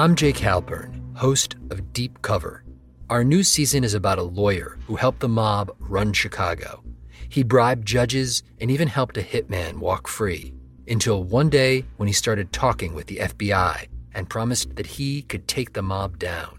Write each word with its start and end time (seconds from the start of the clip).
I'm 0.00 0.14
Jake 0.14 0.38
Halpern, 0.38 1.14
host 1.14 1.56
of 1.68 1.92
Deep 1.92 2.22
Cover. 2.22 2.64
Our 3.10 3.22
new 3.22 3.42
season 3.42 3.84
is 3.84 3.92
about 3.92 4.18
a 4.18 4.22
lawyer 4.22 4.78
who 4.86 4.96
helped 4.96 5.20
the 5.20 5.28
mob 5.28 5.76
run 5.78 6.14
Chicago. 6.14 6.82
He 7.28 7.42
bribed 7.42 7.86
judges 7.86 8.42
and 8.62 8.70
even 8.70 8.88
helped 8.88 9.18
a 9.18 9.22
hitman 9.22 9.74
walk 9.74 10.08
free 10.08 10.54
until 10.88 11.22
one 11.22 11.50
day 11.50 11.84
when 11.98 12.06
he 12.06 12.14
started 12.14 12.50
talking 12.50 12.94
with 12.94 13.08
the 13.08 13.18
FBI 13.18 13.88
and 14.14 14.30
promised 14.30 14.74
that 14.76 14.86
he 14.86 15.20
could 15.20 15.46
take 15.46 15.74
the 15.74 15.82
mob 15.82 16.18
down. 16.18 16.58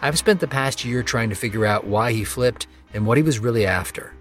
I've 0.00 0.16
spent 0.16 0.38
the 0.38 0.46
past 0.46 0.84
year 0.84 1.02
trying 1.02 1.30
to 1.30 1.34
figure 1.34 1.66
out 1.66 1.88
why 1.88 2.12
he 2.12 2.22
flipped 2.22 2.68
and 2.94 3.04
what 3.04 3.18
he 3.18 3.24
was 3.24 3.40
really 3.40 3.66
after. 3.66 4.14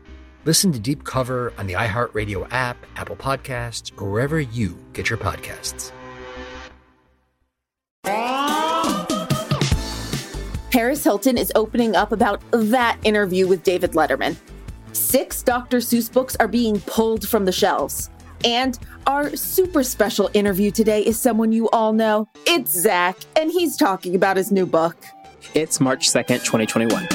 Listen 0.45 0.71
to 0.71 0.79
Deep 0.79 1.03
Cover 1.03 1.53
on 1.59 1.67
the 1.67 1.73
iHeartRadio 1.73 2.47
app, 2.49 2.83
Apple 2.95 3.15
Podcasts, 3.15 3.91
or 4.01 4.09
wherever 4.09 4.39
you 4.41 4.75
get 4.93 5.07
your 5.07 5.19
podcasts. 5.19 5.91
Paris 10.71 11.03
Hilton 11.03 11.35
is 11.35 11.51
opening 11.55 11.95
up 11.95 12.11
about 12.11 12.41
that 12.51 12.97
interview 13.03 13.47
with 13.47 13.63
David 13.63 13.93
Letterman. 13.93 14.35
Six 14.93 15.41
Dr. 15.41 15.77
Seuss 15.77 16.11
books 16.11 16.35
are 16.39 16.47
being 16.47 16.79
pulled 16.81 17.27
from 17.27 17.45
the 17.45 17.51
shelves. 17.51 18.11
And 18.45 18.77
our 19.07 19.35
super 19.35 19.83
special 19.83 20.29
interview 20.33 20.69
today 20.69 21.01
is 21.01 21.19
someone 21.19 21.51
you 21.51 21.69
all 21.71 21.91
know. 21.91 22.27
It's 22.45 22.71
Zach, 22.71 23.17
and 23.35 23.51
he's 23.51 23.77
talking 23.77 24.15
about 24.15 24.37
his 24.37 24.51
new 24.51 24.67
book. 24.67 24.95
It's 25.55 25.79
March 25.79 26.09
2nd, 26.09 26.45
2021. 26.45 27.07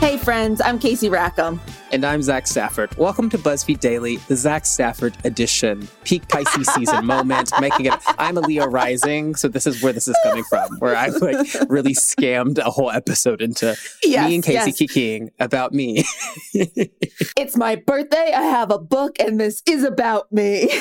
Hey, 0.00 0.16
friends, 0.16 0.62
I'm 0.62 0.78
Casey 0.78 1.10
Rackham. 1.10 1.60
And 1.94 2.04
I'm 2.04 2.22
Zach 2.22 2.48
Stafford. 2.48 2.92
Welcome 2.96 3.30
to 3.30 3.38
BuzzFeed 3.38 3.78
Daily, 3.78 4.16
the 4.26 4.34
Zach 4.34 4.66
Stafford 4.66 5.16
edition. 5.22 5.86
Peak 6.02 6.28
Pisces 6.28 6.66
season 6.74 7.06
moment, 7.06 7.52
making 7.60 7.86
it. 7.86 7.94
I'm 8.18 8.36
a 8.36 8.40
Leo 8.40 8.66
rising, 8.66 9.36
so 9.36 9.46
this 9.46 9.64
is 9.64 9.80
where 9.80 9.92
this 9.92 10.08
is 10.08 10.16
coming 10.24 10.42
from, 10.42 10.76
where 10.80 10.96
I've 10.96 11.14
like 11.22 11.36
really 11.68 11.94
scammed 11.94 12.58
a 12.58 12.68
whole 12.68 12.90
episode 12.90 13.40
into 13.40 13.76
Yes, 14.02 14.28
me 14.28 14.34
and 14.34 14.42
Casey 14.42 14.72
yes. 14.76 14.76
kikiing 14.76 15.30
about 15.38 15.72
me. 15.72 16.02
It's 17.36 17.56
my 17.56 17.76
birthday. 17.76 18.32
I 18.34 18.42
have 18.42 18.70
a 18.70 18.78
book, 18.78 19.16
and 19.20 19.38
this 19.38 19.62
is 19.68 19.84
about 19.84 20.32
me. 20.32 20.68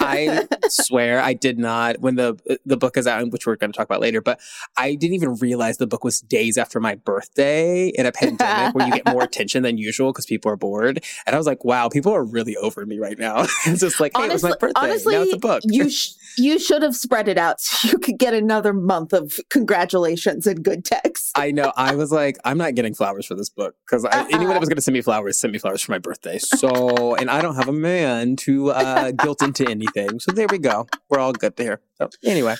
I 0.00 0.46
swear 0.68 1.20
I 1.20 1.32
did 1.32 1.58
not 1.58 2.00
when 2.00 2.14
the 2.14 2.38
the 2.64 2.76
book 2.76 2.96
is 2.96 3.06
out, 3.06 3.28
which 3.30 3.46
we're 3.46 3.56
going 3.56 3.72
to 3.72 3.76
talk 3.76 3.86
about 3.86 4.00
later. 4.00 4.20
But 4.20 4.40
I 4.76 4.94
didn't 4.94 5.14
even 5.14 5.34
realize 5.36 5.78
the 5.78 5.86
book 5.86 6.04
was 6.04 6.20
days 6.20 6.56
after 6.56 6.78
my 6.78 6.94
birthday 6.94 7.88
in 7.88 8.06
a 8.06 8.12
pandemic, 8.12 8.74
where 8.74 8.86
you 8.86 8.92
get 8.92 9.06
more 9.06 9.24
attention 9.24 9.64
than 9.64 9.76
usual 9.76 10.12
because 10.12 10.26
people 10.26 10.51
bored. 10.56 11.04
And 11.26 11.34
I 11.34 11.38
was 11.38 11.46
like, 11.46 11.64
wow, 11.64 11.88
people 11.88 12.12
are 12.12 12.24
really 12.24 12.56
over 12.56 12.84
me 12.86 12.98
right 12.98 13.18
now. 13.18 13.42
it's 13.66 13.80
just 13.80 14.00
like, 14.00 14.12
hey, 14.16 14.26
it 14.26 14.32
was 14.32 14.42
my 14.42 14.50
birthday. 14.50 14.72
honestly, 14.76 15.14
now 15.14 15.22
it's 15.22 15.34
a 15.34 15.38
book. 15.38 15.62
you 15.66 15.90
sh- 15.90 16.12
you 16.38 16.58
should 16.58 16.82
have 16.82 16.96
spread 16.96 17.28
it 17.28 17.36
out 17.36 17.60
so 17.60 17.88
you 17.88 17.98
could 17.98 18.18
get 18.18 18.32
another 18.32 18.72
month 18.72 19.12
of 19.12 19.38
congratulations 19.50 20.46
and 20.46 20.64
good 20.64 20.84
texts. 20.84 21.30
I 21.34 21.50
know. 21.50 21.72
I 21.76 21.94
was 21.94 22.10
like, 22.10 22.38
I'm 22.44 22.56
not 22.56 22.74
getting 22.74 22.94
flowers 22.94 23.26
for 23.26 23.34
this 23.34 23.50
book 23.50 23.74
because 23.86 24.06
anyone 24.10 24.54
that 24.54 24.60
was 24.60 24.68
going 24.68 24.76
to 24.76 24.82
send 24.82 24.94
me 24.94 25.02
flowers 25.02 25.38
sent 25.38 25.52
me 25.52 25.58
flowers 25.58 25.82
for 25.82 25.92
my 25.92 25.98
birthday. 25.98 26.38
So, 26.38 27.14
and 27.16 27.30
I 27.30 27.42
don't 27.42 27.56
have 27.56 27.68
a 27.68 27.72
man 27.72 28.36
to 28.36 28.70
uh, 28.70 29.10
guilt 29.10 29.42
into 29.42 29.68
anything. 29.68 30.20
So 30.20 30.32
there 30.32 30.46
we 30.50 30.58
go. 30.58 30.86
We're 31.08 31.18
all 31.18 31.32
good 31.32 31.56
there. 31.56 31.80
So 31.98 32.08
anyway, 32.24 32.56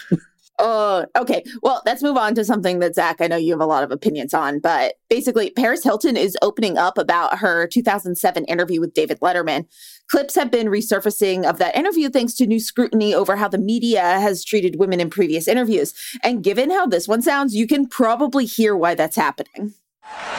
Uh, 0.62 1.06
okay, 1.18 1.42
well, 1.60 1.82
let's 1.84 2.04
move 2.04 2.16
on 2.16 2.36
to 2.36 2.44
something 2.44 2.78
that 2.78 2.94
Zach, 2.94 3.16
I 3.20 3.26
know 3.26 3.36
you 3.36 3.52
have 3.52 3.60
a 3.60 3.66
lot 3.66 3.82
of 3.82 3.90
opinions 3.90 4.32
on, 4.32 4.60
but 4.60 4.94
basically, 5.10 5.50
Paris 5.50 5.82
Hilton 5.82 6.16
is 6.16 6.38
opening 6.40 6.78
up 6.78 6.98
about 6.98 7.38
her 7.38 7.66
2007 7.66 8.44
interview 8.44 8.80
with 8.80 8.94
David 8.94 9.18
Letterman. 9.18 9.66
Clips 10.08 10.36
have 10.36 10.52
been 10.52 10.68
resurfacing 10.68 11.44
of 11.44 11.58
that 11.58 11.74
interview 11.74 12.08
thanks 12.08 12.34
to 12.34 12.46
new 12.46 12.60
scrutiny 12.60 13.12
over 13.12 13.34
how 13.34 13.48
the 13.48 13.58
media 13.58 14.02
has 14.20 14.44
treated 14.44 14.78
women 14.78 15.00
in 15.00 15.10
previous 15.10 15.48
interviews. 15.48 15.94
And 16.22 16.44
given 16.44 16.70
how 16.70 16.86
this 16.86 17.08
one 17.08 17.22
sounds, 17.22 17.56
you 17.56 17.66
can 17.66 17.88
probably 17.88 18.44
hear 18.44 18.76
why 18.76 18.94
that's 18.94 19.16
happening. 19.16 19.74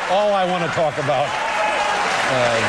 all 0.10 0.32
I 0.32 0.50
want 0.50 0.64
to 0.64 0.70
talk 0.74 0.98
about. 1.00 1.28
Um, 2.32 2.64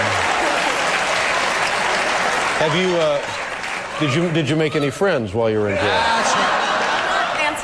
have 2.59 2.75
you? 2.75 2.97
Uh, 2.97 4.01
did 4.01 4.13
you 4.13 4.33
did 4.33 4.49
you 4.49 4.57
make 4.57 4.75
any 4.75 4.91
friends 4.91 5.35
while 5.35 5.49
you 5.49 5.61
were 5.61 5.69
in 5.69 5.77
jail? 5.77 6.64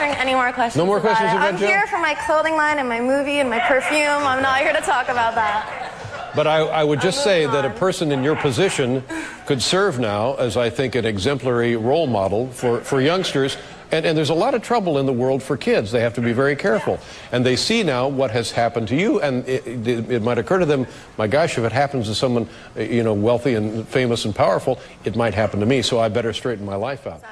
Answering 0.00 0.20
any 0.20 0.34
more 0.34 0.52
questions. 0.52 0.76
No 0.76 0.86
more 0.86 1.00
questions 1.00 1.32
it. 1.32 1.36
about 1.36 1.54
I'm 1.54 1.58
here 1.58 1.86
for 1.86 1.98
my 1.98 2.14
clothing 2.14 2.54
line 2.54 2.78
and 2.78 2.88
my 2.88 3.00
movie 3.00 3.40
and 3.40 3.50
my 3.50 3.60
perfume. 3.60 4.06
I'm 4.08 4.42
not 4.42 4.60
here 4.60 4.72
to 4.72 4.80
talk 4.80 5.08
about 5.08 5.34
that. 5.34 6.32
But 6.34 6.46
I, 6.46 6.58
I 6.58 6.84
would 6.84 7.00
just 7.00 7.24
say 7.24 7.46
that 7.46 7.64
a 7.64 7.70
person 7.70 8.12
in 8.12 8.22
your 8.22 8.36
position 8.36 9.02
could 9.46 9.60
serve 9.60 9.98
now 9.98 10.34
as 10.34 10.56
I 10.56 10.70
think 10.70 10.94
an 10.94 11.04
exemplary 11.04 11.76
role 11.76 12.06
model 12.06 12.48
for, 12.48 12.80
for 12.82 13.00
youngsters. 13.00 13.56
And, 13.90 14.06
and 14.06 14.16
there's 14.16 14.30
a 14.30 14.34
lot 14.34 14.54
of 14.54 14.62
trouble 14.62 14.98
in 14.98 15.06
the 15.06 15.12
world 15.12 15.42
for 15.42 15.56
kids. 15.56 15.90
They 15.90 16.00
have 16.00 16.14
to 16.14 16.20
be 16.20 16.32
very 16.32 16.54
careful. 16.54 17.00
And 17.32 17.44
they 17.44 17.56
see 17.56 17.82
now 17.82 18.06
what 18.06 18.30
has 18.30 18.52
happened 18.52 18.86
to 18.88 18.96
you, 18.96 19.20
and 19.20 19.46
it, 19.48 19.66
it, 19.66 20.08
it 20.08 20.22
might 20.22 20.38
occur 20.38 20.60
to 20.60 20.66
them, 20.66 20.86
my 21.18 21.26
gosh, 21.26 21.58
if 21.58 21.64
it 21.64 21.72
happens 21.72 22.06
to 22.06 22.14
someone, 22.14 22.48
uh, 22.76 22.82
you 22.82 23.02
know, 23.02 23.14
wealthy 23.14 23.54
and 23.54 23.86
famous 23.88 24.24
and 24.24 24.32
powerful, 24.32 24.78
it 25.04 25.16
might 25.16 25.34
happen 25.34 25.58
to 25.58 25.66
me. 25.66 25.82
So 25.82 25.98
I 25.98 26.08
better 26.08 26.32
straighten 26.32 26.64
my 26.64 26.76
life 26.76 27.08
out. 27.08 27.24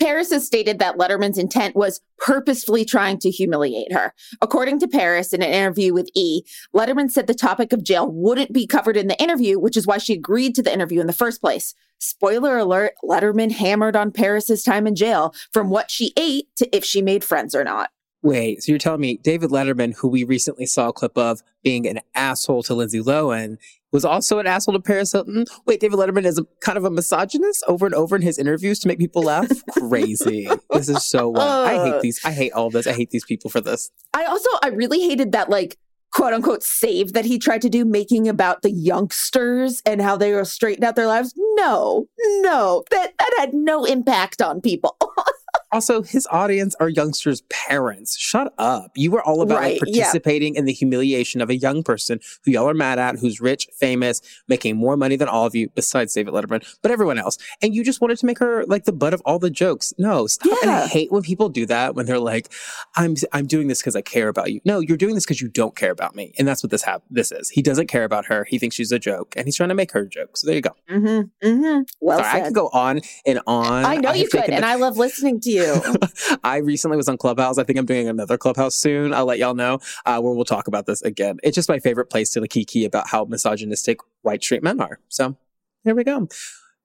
Paris 0.00 0.30
has 0.30 0.46
stated 0.46 0.78
that 0.78 0.98
Letterman's 0.98 1.38
intent 1.38 1.74
was 1.74 2.00
purposefully 2.18 2.84
trying 2.84 3.18
to 3.18 3.30
humiliate 3.30 3.92
her. 3.92 4.12
According 4.42 4.78
to 4.80 4.88
Paris, 4.88 5.32
in 5.32 5.42
an 5.42 5.50
interview 5.50 5.94
with 5.94 6.10
E, 6.14 6.42
Letterman 6.74 7.10
said 7.10 7.26
the 7.26 7.34
topic 7.34 7.72
of 7.72 7.82
jail 7.82 8.10
wouldn't 8.10 8.52
be 8.52 8.66
covered 8.66 8.96
in 8.96 9.08
the 9.08 9.20
interview, 9.20 9.58
which 9.58 9.76
is 9.76 9.86
why 9.86 9.98
she 9.98 10.14
agreed 10.14 10.54
to 10.54 10.62
the 10.62 10.72
interview 10.72 11.00
in 11.00 11.06
the 11.06 11.12
first 11.12 11.40
place. 11.40 11.74
Spoiler 11.98 12.58
alert, 12.58 12.92
Letterman 13.02 13.52
hammered 13.52 13.96
on 13.96 14.12
Paris's 14.12 14.62
time 14.62 14.86
in 14.86 14.94
jail 14.94 15.34
from 15.52 15.70
what 15.70 15.90
she 15.90 16.12
ate 16.16 16.48
to 16.56 16.76
if 16.76 16.84
she 16.84 17.00
made 17.00 17.24
friends 17.24 17.54
or 17.54 17.64
not. 17.64 17.90
Wait, 18.26 18.60
so 18.60 18.72
you're 18.72 18.78
telling 18.80 19.00
me 19.00 19.18
David 19.18 19.50
Letterman, 19.50 19.94
who 19.94 20.08
we 20.08 20.24
recently 20.24 20.66
saw 20.66 20.88
a 20.88 20.92
clip 20.92 21.16
of 21.16 21.44
being 21.62 21.86
an 21.86 22.00
asshole 22.16 22.64
to 22.64 22.74
Lindsay 22.74 22.98
Lohan, 22.98 23.56
was 23.92 24.04
also 24.04 24.40
an 24.40 24.48
asshole 24.48 24.74
to 24.74 24.80
Paris 24.80 25.12
Hilton? 25.12 25.44
Wait, 25.64 25.78
David 25.78 25.96
Letterman 25.96 26.24
is 26.24 26.36
a, 26.36 26.44
kind 26.58 26.76
of 26.76 26.84
a 26.84 26.90
misogynist 26.90 27.62
over 27.68 27.86
and 27.86 27.94
over 27.94 28.16
in 28.16 28.22
his 28.22 28.36
interviews 28.36 28.80
to 28.80 28.88
make 28.88 28.98
people 28.98 29.22
laugh? 29.22 29.48
Crazy. 29.70 30.48
This 30.72 30.88
is 30.88 31.04
so 31.04 31.28
wild. 31.28 31.68
I 31.68 31.84
hate 31.84 31.94
uh. 31.94 32.00
these. 32.00 32.20
I 32.24 32.32
hate 32.32 32.52
all 32.52 32.68
this. 32.68 32.88
I 32.88 32.94
hate 32.94 33.10
these 33.10 33.24
people 33.24 33.48
for 33.48 33.60
this. 33.60 33.92
I 34.12 34.24
also 34.24 34.50
I 34.60 34.70
really 34.70 35.02
hated 35.02 35.30
that 35.30 35.48
like 35.48 35.78
quote 36.10 36.32
unquote 36.32 36.64
save 36.64 37.12
that 37.12 37.26
he 37.26 37.38
tried 37.38 37.62
to 37.62 37.68
do 37.68 37.84
making 37.84 38.26
about 38.26 38.62
the 38.62 38.72
youngsters 38.72 39.82
and 39.86 40.02
how 40.02 40.16
they 40.16 40.32
were 40.32 40.44
straighten 40.44 40.82
out 40.82 40.96
their 40.96 41.06
lives. 41.06 41.32
No, 41.54 42.08
no, 42.40 42.82
that 42.90 43.12
that 43.20 43.34
had 43.38 43.54
no 43.54 43.84
impact 43.84 44.42
on 44.42 44.60
people. 44.60 44.96
Also, 45.76 46.00
his 46.00 46.26
audience 46.30 46.74
are 46.80 46.88
youngsters' 46.88 47.42
parents. 47.50 48.16
Shut 48.16 48.54
up. 48.56 48.92
You 48.94 49.10
were 49.10 49.22
all 49.22 49.42
about 49.42 49.58
Right, 49.58 49.78
like 49.78 49.94
yeah. 49.94 50.04
participating 50.04 50.54
in 50.54 50.64
the 50.64 50.72
humiliation 50.72 51.42
of 51.42 51.50
a 51.50 51.54
young 51.54 51.82
person 51.82 52.18
who 52.44 52.50
y'all 52.50 52.66
are 52.66 52.72
mad 52.72 52.98
at, 52.98 53.18
who's 53.18 53.42
rich, 53.42 53.68
famous, 53.74 54.22
making 54.48 54.78
more 54.78 54.96
money 54.96 55.16
than 55.16 55.28
all 55.28 55.44
of 55.44 55.54
you, 55.54 55.68
besides 55.74 56.14
David 56.14 56.32
Letterman, 56.32 56.66
but 56.80 56.90
everyone 56.90 57.18
else. 57.18 57.36
And 57.60 57.74
you 57.74 57.84
just 57.84 58.00
wanted 58.00 58.16
to 58.20 58.24
make 58.24 58.38
her 58.38 58.64
like 58.64 58.84
the 58.84 58.92
butt 58.92 59.12
of 59.12 59.20
all 59.26 59.38
the 59.38 59.50
jokes. 59.50 59.92
No, 59.98 60.26
stop. 60.26 60.56
And 60.62 60.70
I 60.70 60.86
hate 60.86 61.12
when 61.12 61.22
people 61.22 61.50
do 61.50 61.66
that 61.66 61.94
when 61.94 62.06
they're 62.06 62.18
like, 62.18 62.50
I'm 62.94 63.14
I'm 63.34 63.46
doing 63.46 63.68
this 63.68 63.82
because 63.82 63.96
I 63.96 64.00
care 64.00 64.28
about 64.28 64.52
you. 64.52 64.62
No, 64.64 64.80
you're 64.80 64.96
doing 64.96 65.14
this 65.14 65.26
because 65.26 65.42
you 65.42 65.48
don't 65.48 65.76
care 65.76 65.90
about 65.90 66.14
me. 66.14 66.32
And 66.38 66.48
that's 66.48 66.62
what 66.62 66.70
this 66.70 66.86
this 67.10 67.30
is. 67.30 67.50
He 67.50 67.60
doesn't 67.60 67.88
care 67.88 68.04
about 68.04 68.24
her. 68.24 68.44
He 68.44 68.58
thinks 68.58 68.76
she's 68.76 68.92
a 68.92 68.98
joke 68.98 69.34
and 69.36 69.46
he's 69.46 69.56
trying 69.56 69.68
to 69.68 69.74
make 69.74 69.92
her 69.92 70.00
a 70.00 70.08
joke. 70.08 70.38
So 70.38 70.46
there 70.46 70.56
you 70.56 70.62
go. 70.62 70.74
Mm-hmm. 70.90 71.46
Mm-hmm. 71.46 71.82
Well 72.00 72.20
Sorry, 72.20 72.40
I 72.40 72.44
could 72.44 72.54
go 72.54 72.70
on 72.72 73.02
and 73.26 73.40
on. 73.46 73.84
I 73.84 73.96
know 73.96 74.08
have 74.08 74.16
you 74.16 74.28
could, 74.28 74.48
and 74.48 74.64
I 74.64 74.76
love 74.76 74.96
listening 74.96 75.38
to 75.40 75.50
you. 75.50 75.65
I 76.44 76.58
recently 76.58 76.96
was 76.96 77.08
on 77.08 77.18
Clubhouse. 77.18 77.58
I 77.58 77.64
think 77.64 77.78
I'm 77.78 77.86
doing 77.86 78.08
another 78.08 78.38
Clubhouse 78.38 78.74
soon. 78.74 79.12
I'll 79.12 79.26
let 79.26 79.38
y'all 79.38 79.54
know 79.54 79.78
uh, 80.04 80.20
where 80.20 80.32
we'll 80.32 80.44
talk 80.44 80.68
about 80.68 80.86
this 80.86 81.02
again. 81.02 81.38
It's 81.42 81.54
just 81.54 81.68
my 81.68 81.78
favorite 81.78 82.10
place 82.10 82.30
to 82.30 82.46
kiki 82.48 82.84
about 82.84 83.08
how 83.08 83.24
misogynistic 83.24 83.98
white 84.22 84.42
straight 84.42 84.62
men 84.62 84.80
are. 84.80 85.00
So 85.08 85.36
here 85.84 85.94
we 85.94 86.04
go. 86.04 86.28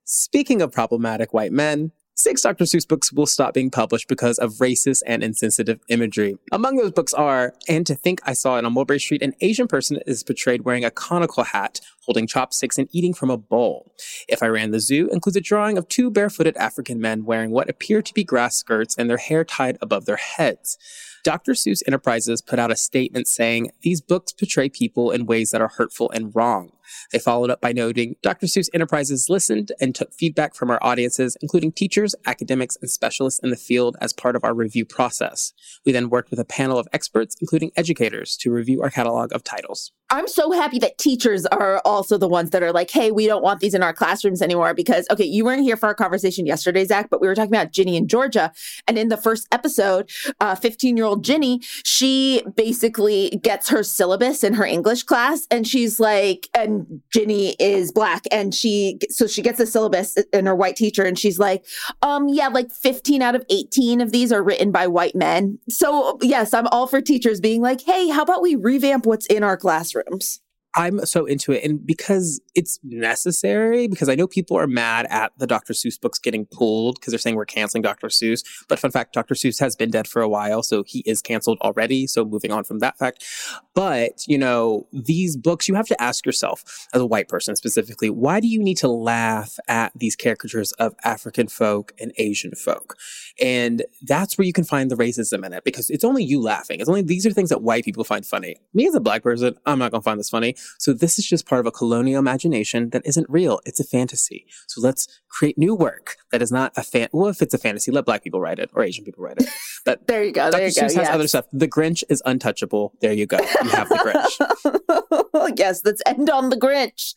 Speaking 0.04 0.62
of 0.62 0.72
problematic 0.72 1.34
white 1.34 1.52
men, 1.52 1.92
six 2.22 2.42
Dr. 2.42 2.66
Seuss 2.66 2.88
books 2.88 3.12
will 3.12 3.26
stop 3.26 3.54
being 3.54 3.72
published 3.72 4.08
because 4.08 4.38
of 4.38 4.54
racist 4.54 5.02
and 5.08 5.24
insensitive 5.24 5.80
imagery. 5.88 6.38
Among 6.52 6.78
those 6.78 6.92
books 6.92 7.14
are 7.14 7.54
And 7.68 7.86
to 7.88 7.96
Think 7.96 8.22
I 8.26 8.34
Saw 8.34 8.58
It 8.58 8.66
on 8.66 8.74
Mulberry 8.74 9.00
Street, 9.00 9.22
an 9.22 9.34
Asian 9.42 9.68
person 9.68 10.00
is 10.06 10.24
portrayed 10.24 10.62
wearing 10.62 10.86
a 10.86 10.92
conical 10.92 11.44
hat, 11.44 11.82
holding 12.06 12.28
chopsticks, 12.28 12.78
and 12.78 12.88
eating 12.92 13.14
from 13.14 13.30
a 13.30 13.38
bowl. 13.38 13.94
If 14.28 14.44
I 14.44 14.48
Ran 14.48 14.72
the 14.72 14.80
Zoo 14.80 15.10
includes 15.12 15.36
a 15.36 15.42
drawing 15.42 15.78
of 15.78 15.88
two 15.88 16.12
barefooted 16.12 16.56
African 16.58 17.00
men 17.00 17.26
wearing 17.26 17.52
what 17.52 17.70
appear 17.70 18.02
to 18.02 18.14
be 18.14 18.24
grass 18.24 18.56
skirts 18.56 18.96
and 18.98 19.10
their 19.10 19.18
hair 19.18 19.44
tied 19.44 19.78
above 19.82 20.06
their 20.06 20.18
heads. 20.18 20.78
Dr. 21.24 21.54
Seuss 21.54 21.84
Enterprises 21.86 22.42
put 22.42 22.60
out 22.60 22.72
a 22.72 22.76
statement 22.76 23.28
saying 23.28 23.72
these 23.82 24.02
books 24.02 24.32
portray 24.32 24.70
people 24.70 25.12
in 25.12 25.26
ways 25.26 25.52
that 25.52 25.62
are 25.62 25.68
hurtful 25.68 26.10
and 26.12 26.36
wrong. 26.36 26.72
They 27.12 27.20
followed 27.20 27.50
up 27.50 27.62
by 27.62 27.72
noting 27.72 28.16
Dr. 28.22 28.48
Seuss 28.48 28.70
Enterprises 28.74 29.28
listened 29.30 29.72
and 29.80 29.94
took 29.94 30.14
feedback 30.14 30.56
from 30.56 30.70
our 30.70 30.80
audiences, 30.82 31.38
including 31.42 31.72
teachers, 31.72 32.16
academics, 32.26 32.78
and 32.82 32.90
specialists 32.90 33.40
in 33.44 33.50
the 33.50 33.56
field 33.56 33.98
as 34.02 34.14
part 34.14 34.36
of 34.36 34.44
our 34.44 34.54
review 34.54 34.86
process. 34.86 35.54
We 35.86 35.92
then 35.92 36.10
worked 36.10 36.30
with 36.30 36.40
a 36.40 36.46
panel 36.46 36.78
of 36.78 36.88
experts, 36.94 37.36
including 37.42 37.72
educators, 37.76 38.38
to 38.38 38.52
review 38.52 38.82
our 38.82 38.90
catalog 38.90 39.34
of 39.34 39.44
titles. 39.44 39.92
I'm 40.12 40.28
so 40.28 40.52
happy 40.52 40.78
that 40.80 40.98
teachers 40.98 41.46
are 41.46 41.82
also 41.86 42.18
the 42.18 42.28
ones 42.28 42.50
that 42.50 42.62
are 42.62 42.74
like, 42.74 42.92
hey, 42.92 43.12
we 43.12 43.28
don't 43.28 43.42
want 43.42 43.62
these 43.62 43.74
in 43.74 43.82
our 43.82 43.94
classrooms 43.94 44.42
anymore. 44.42 44.74
Because, 44.74 45.08
okay, 45.10 45.24
you 45.24 45.46
weren't 45.46 45.62
here 45.62 45.78
for 45.78 45.88
our 45.88 45.96
conversation 45.96 46.46
yesterday, 46.46 46.84
Zach, 46.84 47.10
but 47.10 47.22
we 47.22 47.28
were 47.28 47.36
talking 47.36 47.54
about 47.54 47.72
Ginny 47.72 47.96
in 47.96 48.10
Georgia. 48.10 48.52
And 48.90 48.98
in 48.98 49.08
the 49.08 49.16
first 49.16 49.48
episode, 49.54 50.10
uh, 50.42 50.56
15 50.56 50.98
year 50.98 51.06
old 51.06 51.24
Ginny, 51.24 51.62
she 51.86 52.44
basically 52.56 53.30
gets 53.42 53.70
her 53.70 53.84
syllabus 53.84 54.44
in 54.44 54.54
her 54.56 54.66
English 54.66 55.04
class. 55.04 55.48
And 55.50 55.66
she's 55.66 55.98
like, 55.98 56.50
and 56.54 56.81
Ginny 57.12 57.56
is 57.60 57.92
black. 57.92 58.26
And 58.32 58.54
she, 58.54 59.00
so 59.10 59.28
she 59.28 59.42
gets 59.42 59.60
a 59.60 59.66
syllabus 59.66 60.18
and 60.34 60.48
her 60.48 60.56
white 60.56 60.76
teacher. 60.76 61.04
And 61.04 61.18
she's 61.18 61.40
like, 61.40 61.66
um, 62.02 62.28
yeah, 62.28 62.48
like 62.48 62.72
15 62.72 63.22
out 63.22 63.36
of 63.36 63.46
18 63.50 64.02
of 64.02 64.12
these 64.12 64.32
are 64.32 64.44
written 64.44 64.72
by 64.72 64.88
white 64.88 65.16
men. 65.16 65.60
So, 65.70 66.18
yes, 66.22 66.54
I'm 66.54 66.68
all 66.68 66.88
for 66.88 67.02
teachers 67.02 67.40
being 67.40 67.62
like, 67.62 67.82
hey, 67.82 68.10
how 68.10 68.24
about 68.24 68.42
we 68.42 68.56
revamp 68.56 69.06
what's 69.06 69.26
in 69.28 69.44
our 69.44 69.58
classrooms? 69.58 70.42
I'm 70.76 71.06
so 71.06 71.26
into 71.26 71.52
it. 71.52 71.64
And 71.64 71.86
because 71.86 72.42
it's 72.56 72.80
necessary, 72.84 73.88
because 73.88 74.08
I 74.08 74.16
know 74.16 74.28
people 74.28 74.58
are 74.58 74.68
mad 74.68 75.06
at 75.10 75.34
the 75.38 75.48
Dr. 75.48 75.74
Seuss 75.74 76.00
books 76.00 76.20
getting 76.20 76.46
pulled 76.46 76.96
because 76.96 77.12
they're 77.12 77.20
saying 77.20 77.36
we're 77.36 77.46
canceling 77.46 77.82
Dr. 77.82 78.08
Seuss. 78.08 78.44
But 78.70 78.80
fun 78.80 78.92
fact, 78.92 79.14
Dr. 79.14 79.34
Seuss 79.34 79.60
has 79.60 79.76
been 79.76 79.92
dead 79.92 80.08
for 80.08 80.22
a 80.22 80.30
while, 80.30 80.64
so 80.64 80.84
he 80.84 81.00
is 81.06 81.22
canceled 81.22 81.60
already. 81.62 82.08
So 82.08 82.24
moving 82.24 82.52
on 82.52 82.64
from 82.64 82.80
that 82.80 82.98
fact. 82.98 83.26
But, 83.74 84.26
you 84.28 84.38
know, 84.38 84.88
these 84.94 85.36
books, 85.36 85.68
you 85.68 85.76
have 85.76 85.88
to 85.88 86.02
ask 86.02 86.26
yourself, 86.26 86.88
as 86.94 87.02
a 87.02 87.06
white 87.06 87.28
person 87.28 87.56
specifically, 87.56 88.10
why 88.10 88.40
do 88.40 88.48
you 88.48 88.62
need 88.62 88.78
to 88.78 88.88
laugh 88.88 89.60
at 89.68 89.92
these 89.96 90.16
caricatures 90.16 90.72
of 90.74 90.96
African 91.04 91.48
folk 91.48 91.94
and 92.00 92.14
Asian 92.18 92.54
folk? 92.56 92.98
And 93.42 93.84
that's 94.04 94.38
where 94.38 94.46
you 94.46 94.54
can 94.54 94.64
find 94.64 94.90
the 94.90 94.96
racism 94.96 95.46
in 95.46 95.54
it 95.54 95.64
because 95.64 95.90
it's 95.90 96.04
only 96.04 96.24
you 96.24 96.42
laughing. 96.42 96.80
It's 96.80 96.90
only 96.90 97.02
these 97.02 97.26
are 97.26 97.32
things 97.32 97.50
that 97.50 97.62
white 97.62 97.84
people 97.84 98.04
find 98.04 98.26
funny. 98.26 98.56
Me 98.74 98.88
as 98.88 98.96
a 98.96 99.00
black 99.00 99.24
person, 99.24 99.58
I'm 99.66 99.80
not 99.80 99.92
going 99.92 100.02
to 100.02 100.06
find 100.06 100.20
this 100.20 100.30
funny. 100.30 100.56
So 100.78 100.94
this 100.94 101.20
is 101.20 101.26
just 101.26 101.46
part 101.48 101.60
of 101.60 101.66
a 101.66 101.72
colonial 101.72 102.20
imagination 102.20 102.90
that 102.92 103.02
isn't 103.06 103.30
real. 103.30 103.60
It's 103.66 103.80
a 103.80 103.84
fantasy. 103.84 104.46
So 104.68 104.82
let's 104.82 105.08
create 105.30 105.58
new 105.58 105.76
work 105.76 106.18
that 106.32 106.42
is 106.42 106.52
not 106.52 106.74
a 106.76 106.84
fan. 106.84 107.10
Well, 107.12 107.30
if 107.30 107.42
it's 107.42 107.54
a 107.54 107.58
fantasy, 107.58 107.92
let 107.92 108.06
black 108.06 108.24
people 108.24 108.42
write 108.42 108.60
it 108.60 108.70
or 108.74 108.84
Asian 108.84 109.06
people 109.06 109.24
write 109.24 109.38
it. 109.38 109.50
But 109.84 110.08
There 110.08 110.24
you 110.24 110.32
go. 110.32 110.52
Dr. 110.52 110.58
There 110.58 110.68
you 110.68 110.74
go. 110.76 110.82
Seuss 110.82 110.84
has 110.84 110.96
yes. 110.96 111.10
other 111.10 111.28
stuff. 111.28 111.46
The 111.52 111.68
Grinch 111.68 112.04
is 112.08 112.22
untouchable. 112.24 112.94
There 113.02 113.14
you 113.14 113.26
go. 113.26 113.40
You 113.40 113.70
have 113.70 113.90
the 113.90 113.96
Grinch. 113.98 115.58
yes, 115.58 115.82
let's 115.84 116.04
end 116.06 116.30
on 116.30 116.50
the 116.50 116.56
Grinch. 116.56 117.16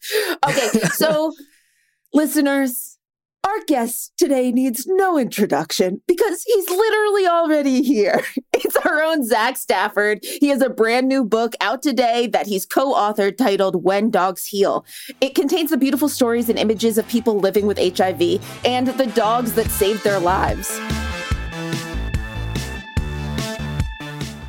Okay, 0.48 0.80
so 0.94 1.34
listeners, 2.14 2.98
our 3.44 3.64
guest 3.66 4.12
today 4.16 4.50
needs 4.50 4.86
no 4.86 5.18
introduction 5.18 6.00
because 6.06 6.42
he's 6.44 6.70
literally 6.70 7.26
already 7.26 7.82
here. 7.82 8.22
It's 8.54 8.73
our 8.84 9.02
own 9.02 9.24
Zach 9.24 9.56
Stafford. 9.56 10.20
He 10.22 10.48
has 10.48 10.62
a 10.62 10.70
brand 10.70 11.08
new 11.08 11.24
book 11.24 11.54
out 11.60 11.82
today 11.82 12.26
that 12.28 12.46
he's 12.46 12.66
co 12.66 12.94
authored 12.94 13.36
titled 13.36 13.82
When 13.84 14.10
Dogs 14.10 14.46
Heal. 14.46 14.84
It 15.20 15.34
contains 15.34 15.70
the 15.70 15.76
beautiful 15.76 16.08
stories 16.08 16.48
and 16.48 16.58
images 16.58 16.98
of 16.98 17.08
people 17.08 17.38
living 17.38 17.66
with 17.66 17.78
HIV 17.78 18.40
and 18.64 18.88
the 18.88 19.10
dogs 19.14 19.54
that 19.54 19.70
saved 19.70 20.04
their 20.04 20.20
lives. 20.20 20.78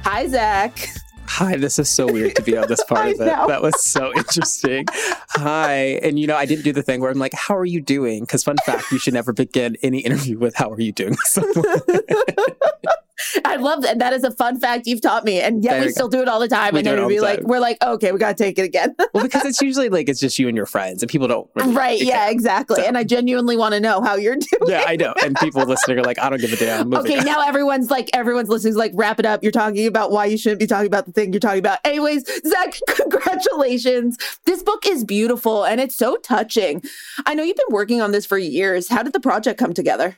Hi, 0.03 0.27
Zach. 0.27 0.89
Hi, 1.27 1.57
this 1.57 1.79
is 1.79 1.89
so 1.89 2.05
weird 2.05 2.35
to 2.37 2.41
be 2.41 2.55
on 2.55 2.67
this 2.69 2.81
part 2.87 3.07
of 3.07 3.13
it. 3.13 3.25
That 3.25 3.61
was 3.61 3.81
so 3.81 4.13
interesting. 4.15 4.85
Hi. 5.31 5.99
And 6.01 6.17
you 6.17 6.27
know, 6.27 6.37
I 6.37 6.45
didn't 6.45 6.63
do 6.63 6.71
the 6.71 6.83
thing 6.83 7.01
where 7.01 7.11
I'm 7.11 7.19
like, 7.19 7.33
how 7.33 7.57
are 7.57 7.65
you 7.65 7.81
doing? 7.81 8.21
Because 8.21 8.43
fun 8.43 8.55
fact, 8.65 8.91
you 8.91 8.99
should 8.99 9.13
never 9.13 9.33
begin 9.33 9.75
any 9.81 9.99
interview 9.99 10.37
with 10.37 10.55
how 10.55 10.71
are 10.71 10.79
you 10.79 10.93
doing? 10.93 11.17
I 13.45 13.55
love 13.57 13.81
that. 13.83 13.99
That 13.99 14.13
is 14.13 14.23
a 14.23 14.31
fun 14.31 14.59
fact 14.59 14.87
you've 14.87 15.01
taught 15.01 15.23
me, 15.23 15.39
and 15.41 15.63
yet 15.63 15.71
There 15.73 15.85
we 15.85 15.91
still 15.91 16.09
do 16.09 16.21
it 16.21 16.27
all 16.27 16.39
the 16.39 16.47
time. 16.47 16.73
We 16.73 16.79
and 16.79 16.87
then 16.87 16.99
all 16.99 17.07
be 17.09 17.19
like, 17.19 17.41
we're 17.41 17.59
like, 17.59 17.77
oh, 17.81 17.93
okay, 17.93 18.11
we 18.11 18.19
gotta 18.19 18.35
take 18.35 18.59
it 18.59 18.63
again. 18.63 18.95
well, 19.13 19.23
because 19.23 19.45
it's 19.45 19.61
usually 19.61 19.89
like 19.89 20.09
it's 20.09 20.19
just 20.19 20.37
you 20.39 20.47
and 20.47 20.57
your 20.57 20.65
friends 20.65 21.01
and 21.01 21.09
people 21.09 21.27
don't 21.27 21.49
really 21.55 21.73
right? 21.73 22.01
Yeah, 22.01 22.29
exactly. 22.29 22.77
So- 22.77 22.83
And 22.87 22.97
I 22.97 23.03
genuinely 23.03 23.57
want 23.57 23.73
to 23.73 23.79
know 23.79 24.01
how 24.01 24.15
you're 24.15 24.35
doing. 24.59 24.69
Yeah, 24.69 24.83
I 24.85 24.95
know. 24.95 25.13
And 25.23 25.35
people 25.37 25.63
listening 25.65 25.97
are 25.99 26.03
like, 26.03 26.19
I 26.19 26.29
don't 26.29 26.41
give 26.41 26.51
a 26.53 26.57
damn. 26.57 26.93
Okay, 26.93 27.19
on. 27.19 27.25
now 27.25 27.41
everyone's 27.47 27.89
like, 27.89 28.09
everyone's 28.13 28.49
listening 28.49 28.71
is 28.71 28.77
like, 28.77 28.91
wrap 28.95 29.19
it 29.19 29.25
up. 29.25 29.43
You're 29.43 29.51
talking 29.51 29.87
about 29.87 30.11
why 30.11 30.25
you 30.25 30.37
shouldn't 30.37 30.59
be 30.59 30.67
talking 30.67 30.87
about 30.87 31.05
the 31.05 31.11
thing 31.11 31.31
you're 31.33 31.39
talking 31.39 31.59
about. 31.59 31.79
Anyways, 31.85 32.25
Zach, 32.47 32.79
congratulations. 32.95 34.17
This 34.45 34.63
book 34.63 34.85
is 34.85 35.03
beautiful 35.03 35.63
and 35.65 35.79
it's 35.79 35.95
so 35.95 36.17
touching. 36.17 36.81
I 37.25 37.33
know 37.33 37.43
you've 37.43 37.57
been 37.57 37.65
working 37.73 38.01
on 38.01 38.11
this 38.11 38.25
for 38.25 38.37
years. 38.37 38.89
How 38.89 39.03
did 39.03 39.13
the 39.13 39.19
project 39.19 39.59
come 39.59 39.73
together? 39.73 40.17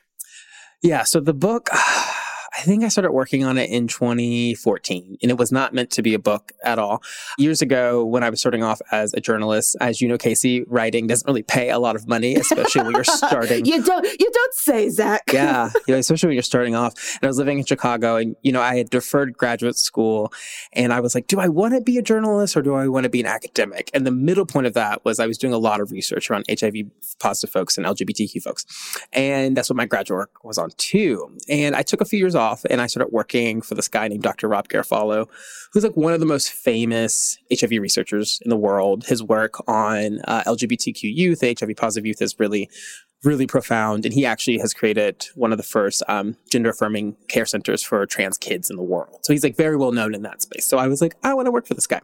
Yeah. 0.82 1.04
So 1.04 1.20
the 1.20 1.34
book, 1.34 1.70
I 2.58 2.62
think 2.62 2.84
I 2.84 2.88
started 2.88 3.12
working 3.12 3.44
on 3.44 3.60
it 3.60 3.70
in 3.70 3.88
2014, 3.88 5.18
and 5.22 5.32
it 5.32 5.38
was 5.38 5.52
not 5.52 5.74
meant 5.74 5.92
to 5.92 6.02
be 6.02 6.16
a 6.16 6.20
book 6.20 6.54
at 6.64 6.80
all. 6.80 7.04
Years 7.38 7.62
ago, 7.62 8.04
when 8.04 8.24
I 8.24 8.32
was 8.32 8.40
starting 8.40 8.64
off 8.64 8.82
as 8.92 9.14
a 9.14 9.22
journalist, 9.22 9.76
as 9.80 10.02
you 10.02 10.08
know, 10.08 10.18
Casey, 10.18 10.64
writing 10.64 11.06
doesn't 11.06 11.28
really 11.28 11.44
pay 11.44 11.70
a 11.70 11.78
lot 11.78 11.96
of 11.96 12.08
money, 12.08 12.34
especially 12.36 12.82
when 12.82 12.94
you're 12.94 13.04
starting. 13.04 13.66
You 13.66 13.84
don't, 13.84 14.06
you 14.06 14.32
don't 14.34 14.54
say, 14.56 14.90
Zach. 14.90 15.22
yeah, 15.32 15.70
you 15.88 15.94
know, 15.94 16.00
especially 16.00 16.28
when 16.28 16.34
you're 16.34 16.42
starting 16.42 16.74
off. 16.74 16.94
And 17.22 17.26
I 17.26 17.28
was 17.28 17.38
living 17.38 17.60
in 17.60 17.66
Chicago, 17.66 18.16
and 18.16 18.36
you 18.42 18.52
know, 18.52 18.62
I 18.62 18.76
had 18.76 18.90
deferred 18.90 19.38
graduate 19.38 19.78
school, 19.78 20.34
and 20.74 20.92
I 20.92 21.00
was 21.00 21.14
like, 21.14 21.28
do 21.28 21.40
I 21.40 21.50
want 21.50 21.76
to 21.76 21.82
be 21.82 22.00
a 22.00 22.02
journalist 22.02 22.58
or 22.58 22.64
do 22.64 22.74
I 22.74 22.88
want 22.88 23.04
to 23.04 23.10
be 23.10 23.20
an 23.20 23.28
academic? 23.28 23.92
And 23.94 24.08
the 24.08 24.12
middle 24.12 24.48
point 24.48 24.66
of 24.66 24.74
that 24.74 25.06
was 25.06 25.20
I 25.20 25.28
was 25.28 25.38
doing 25.38 25.54
a 25.54 25.60
lot 25.60 25.80
of 25.80 25.92
research 25.92 26.32
around 26.32 26.46
HIV 26.50 26.74
positive 27.20 27.52
folks 27.52 27.78
and 27.78 27.86
LGBTQ 27.86 28.42
folks, 28.42 28.66
and 29.14 29.56
that's 29.56 29.70
what 29.70 29.78
my 29.78 29.86
graduate 29.86 30.18
work 30.18 30.44
was 30.44 30.58
on 30.58 30.72
too. 30.78 31.38
And 31.48 31.76
I 31.76 31.84
took 31.84 32.02
a 32.02 32.06
few 32.06 32.18
years 32.18 32.34
off, 32.34 32.47
and 32.70 32.82
I 32.82 32.88
started 32.88 33.12
working 33.12 33.62
for 33.62 33.76
this 33.76 33.88
guy 33.88 34.08
named 34.08 34.24
Dr. 34.24 34.48
Rob 34.48 34.68
Garofalo, 34.68 35.28
who's 35.72 35.84
like 35.84 35.98
one 35.98 36.14
of 36.14 36.20
the 36.20 36.26
most 36.26 36.52
famous 36.52 37.38
HIV 37.52 37.72
researchers 37.72 38.40
in 38.44 38.50
the 38.50 38.58
world. 38.58 39.06
His 39.06 39.22
work 39.24 39.56
on 39.68 40.20
uh, 40.26 40.44
LGBTQ 40.44 41.02
youth, 41.04 41.42
HIV 41.42 41.76
positive 41.76 42.06
youth, 42.06 42.22
is 42.22 42.40
really 42.40 42.70
really 43.24 43.48
profound. 43.48 44.06
And 44.06 44.14
he 44.14 44.26
actually 44.26 44.60
has 44.60 44.74
created 44.74 45.28
one 45.36 45.52
of 45.52 45.58
the 45.58 45.64
first 45.64 46.04
um, 46.08 46.38
gender 46.50 46.70
affirming 46.70 47.16
care 47.28 47.46
centers 47.46 47.82
for 47.82 48.06
trans 48.06 48.38
kids 48.38 48.70
in 48.70 48.76
the 48.76 48.84
world. 48.84 49.20
So 49.24 49.34
he's 49.34 49.44
like 49.44 49.56
very 49.56 49.76
well 49.76 49.92
known 49.92 50.14
in 50.14 50.22
that 50.22 50.42
space. 50.42 50.66
So 50.66 50.78
I 50.78 50.88
was 50.88 51.02
like, 51.02 51.16
I 51.24 51.34
want 51.34 51.48
to 51.48 51.52
work 51.52 51.66
for 51.66 51.74
this 51.74 51.88
guy. 51.88 52.02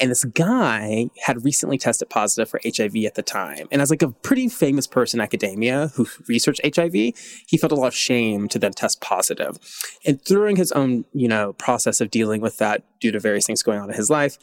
And 0.00 0.10
this 0.10 0.24
guy 0.24 1.10
had 1.24 1.44
recently 1.44 1.78
tested 1.78 2.10
positive 2.10 2.48
for 2.48 2.60
HIV 2.64 2.96
at 3.06 3.14
the 3.14 3.22
time. 3.22 3.68
And 3.70 3.80
as 3.80 3.90
like 3.90 4.02
a 4.02 4.10
pretty 4.10 4.48
famous 4.48 4.86
person 4.86 5.20
in 5.20 5.24
academia 5.24 5.88
who 5.94 6.06
researched 6.26 6.60
HIV, 6.76 6.92
he 6.92 7.56
felt 7.58 7.72
a 7.72 7.76
lot 7.76 7.88
of 7.88 7.94
shame 7.94 8.48
to 8.48 8.58
then 8.58 8.72
test 8.72 9.00
positive. 9.00 9.58
And 10.04 10.22
during 10.24 10.56
his 10.56 10.72
own, 10.72 11.04
you 11.12 11.28
know, 11.28 11.52
process 11.54 12.00
of 12.00 12.10
dealing 12.10 12.40
with 12.40 12.58
that 12.58 12.82
due 13.00 13.12
to 13.12 13.20
various 13.20 13.46
things 13.46 13.62
going 13.62 13.80
on 13.80 13.90
in 13.90 13.96
his 13.96 14.10
life, 14.10 14.38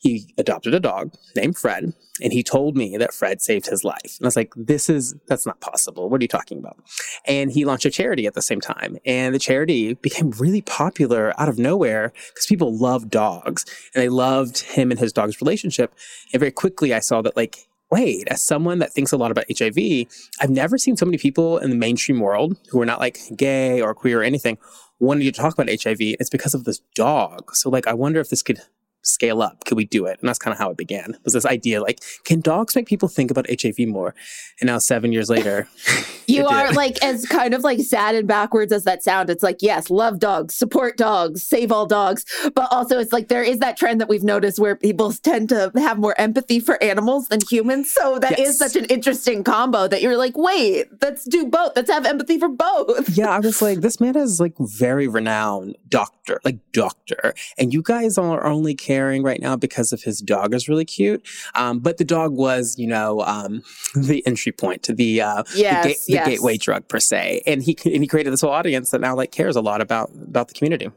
he 0.00 0.32
adopted 0.38 0.72
a 0.72 0.80
dog 0.80 1.12
named 1.36 1.58
Fred, 1.58 1.92
and 2.22 2.32
he 2.32 2.42
told 2.42 2.74
me 2.74 2.96
that 2.96 3.12
Fred 3.12 3.42
saved 3.42 3.66
his 3.66 3.84
life. 3.84 4.16
And 4.18 4.24
I 4.24 4.28
was 4.28 4.36
like, 4.36 4.52
this 4.56 4.88
is, 4.88 5.14
that's 5.28 5.44
not 5.44 5.60
possible. 5.60 6.08
What 6.08 6.20
are 6.20 6.24
you 6.24 6.28
talking 6.28 6.58
about? 6.58 6.78
And 7.26 7.52
he 7.52 7.66
launched 7.66 7.84
a 7.84 7.90
charity 7.90 8.26
at 8.26 8.32
the 8.32 8.40
same 8.40 8.62
time. 8.62 8.96
And 9.04 9.34
the 9.34 9.38
charity 9.38 9.94
became 9.94 10.30
really 10.32 10.62
popular 10.62 11.34
out 11.38 11.50
of 11.50 11.58
nowhere 11.58 12.12
because 12.28 12.46
people 12.46 12.74
loved 12.74 13.10
dogs 13.10 13.66
and 13.94 14.02
they 14.02 14.08
loved 14.08 14.60
him 14.60 14.90
and 14.90 14.98
his 14.98 15.12
dog's 15.12 15.40
relationship. 15.40 15.94
And 16.32 16.40
very 16.40 16.52
quickly, 16.52 16.94
I 16.94 17.00
saw 17.00 17.20
that, 17.20 17.36
like, 17.36 17.68
wait, 17.90 18.26
as 18.28 18.42
someone 18.42 18.78
that 18.78 18.94
thinks 18.94 19.12
a 19.12 19.18
lot 19.18 19.30
about 19.30 19.44
HIV, 19.54 20.06
I've 20.40 20.50
never 20.50 20.78
seen 20.78 20.96
so 20.96 21.04
many 21.04 21.18
people 21.18 21.58
in 21.58 21.68
the 21.68 21.76
mainstream 21.76 22.20
world 22.20 22.56
who 22.70 22.80
are 22.80 22.86
not 22.86 23.00
like 23.00 23.18
gay 23.36 23.82
or 23.82 23.94
queer 23.94 24.20
or 24.20 24.24
anything 24.24 24.56
wanting 24.98 25.24
to 25.24 25.32
talk 25.32 25.52
about 25.52 25.68
HIV. 25.68 25.98
It's 26.00 26.30
because 26.30 26.54
of 26.54 26.64
this 26.64 26.80
dog. 26.94 27.54
So, 27.54 27.68
like, 27.68 27.86
I 27.86 27.94
wonder 27.94 28.20
if 28.20 28.30
this 28.30 28.42
could 28.42 28.60
scale 29.02 29.42
up? 29.42 29.64
Could 29.64 29.76
we 29.76 29.84
do 29.84 30.06
it? 30.06 30.18
And 30.20 30.28
that's 30.28 30.38
kind 30.38 30.52
of 30.52 30.58
how 30.58 30.70
it 30.70 30.76
began. 30.76 31.16
Was 31.24 31.32
this 31.32 31.46
idea 31.46 31.80
like, 31.80 32.00
can 32.24 32.40
dogs 32.40 32.74
make 32.74 32.86
people 32.86 33.08
think 33.08 33.30
about 33.30 33.46
HIV 33.50 33.88
more? 33.88 34.14
And 34.60 34.68
now 34.68 34.78
seven 34.78 35.12
years 35.12 35.30
later, 35.30 35.68
you 36.26 36.46
are 36.46 36.72
like 36.72 37.02
as 37.02 37.26
kind 37.26 37.54
of 37.54 37.62
like 37.62 37.80
sad 37.80 38.14
and 38.14 38.28
backwards 38.28 38.72
as 38.72 38.84
that 38.84 39.02
sound. 39.02 39.30
It's 39.30 39.42
like, 39.42 39.58
yes, 39.60 39.90
love 39.90 40.18
dogs, 40.18 40.54
support 40.54 40.96
dogs, 40.96 41.42
save 41.42 41.72
all 41.72 41.86
dogs. 41.86 42.24
But 42.54 42.68
also 42.70 42.98
it's 42.98 43.12
like 43.12 43.28
there 43.28 43.42
is 43.42 43.58
that 43.58 43.76
trend 43.76 44.00
that 44.00 44.08
we've 44.08 44.22
noticed 44.22 44.58
where 44.58 44.76
people 44.76 45.12
tend 45.12 45.48
to 45.50 45.72
have 45.76 45.98
more 45.98 46.18
empathy 46.18 46.60
for 46.60 46.82
animals 46.82 47.28
than 47.28 47.40
humans. 47.48 47.90
So 47.90 48.18
that 48.18 48.38
yes. 48.38 48.50
is 48.50 48.58
such 48.58 48.76
an 48.76 48.84
interesting 48.86 49.44
combo 49.44 49.88
that 49.88 50.02
you're 50.02 50.16
like, 50.16 50.36
wait, 50.36 50.86
let's 51.02 51.24
do 51.24 51.46
both. 51.46 51.72
Let's 51.76 51.90
have 51.90 52.06
empathy 52.06 52.38
for 52.38 52.48
both. 52.48 53.08
yeah, 53.16 53.30
I 53.30 53.40
was 53.40 53.62
like, 53.62 53.80
this 53.80 54.00
man 54.00 54.16
is 54.16 54.40
like 54.40 54.54
very 54.58 55.08
renowned 55.08 55.76
doctor, 55.88 56.40
like 56.44 56.58
doctor. 56.72 57.34
And 57.58 57.72
you 57.72 57.82
guys 57.82 58.18
are 58.18 58.44
only 58.44 58.74
caring 58.90 59.22
right 59.22 59.40
now 59.40 59.54
because 59.54 59.92
of 59.92 60.02
his 60.02 60.20
dog 60.20 60.52
is 60.52 60.68
really 60.68 60.84
cute. 60.84 61.24
Um, 61.54 61.78
but 61.78 61.98
the 61.98 62.04
dog 62.04 62.32
was, 62.32 62.74
you 62.76 62.88
know, 62.88 63.20
um, 63.20 63.62
the 63.94 64.26
entry 64.26 64.50
point 64.50 64.82
to 64.84 64.92
the, 64.92 65.20
uh, 65.20 65.44
yes, 65.54 65.84
the, 65.84 65.88
ga- 65.88 65.98
yes. 66.08 66.24
the 66.24 66.30
gateway 66.30 66.56
drug 66.56 66.88
per 66.88 66.98
se. 66.98 67.42
And 67.46 67.62
he, 67.62 67.78
and 67.84 68.02
he 68.02 68.08
created 68.08 68.32
this 68.32 68.40
whole 68.40 68.50
audience 68.50 68.90
that 68.90 69.00
now 69.00 69.14
like 69.14 69.30
cares 69.30 69.54
a 69.54 69.60
lot 69.60 69.80
about, 69.80 70.10
about 70.26 70.48
the 70.48 70.54
community 70.54 70.90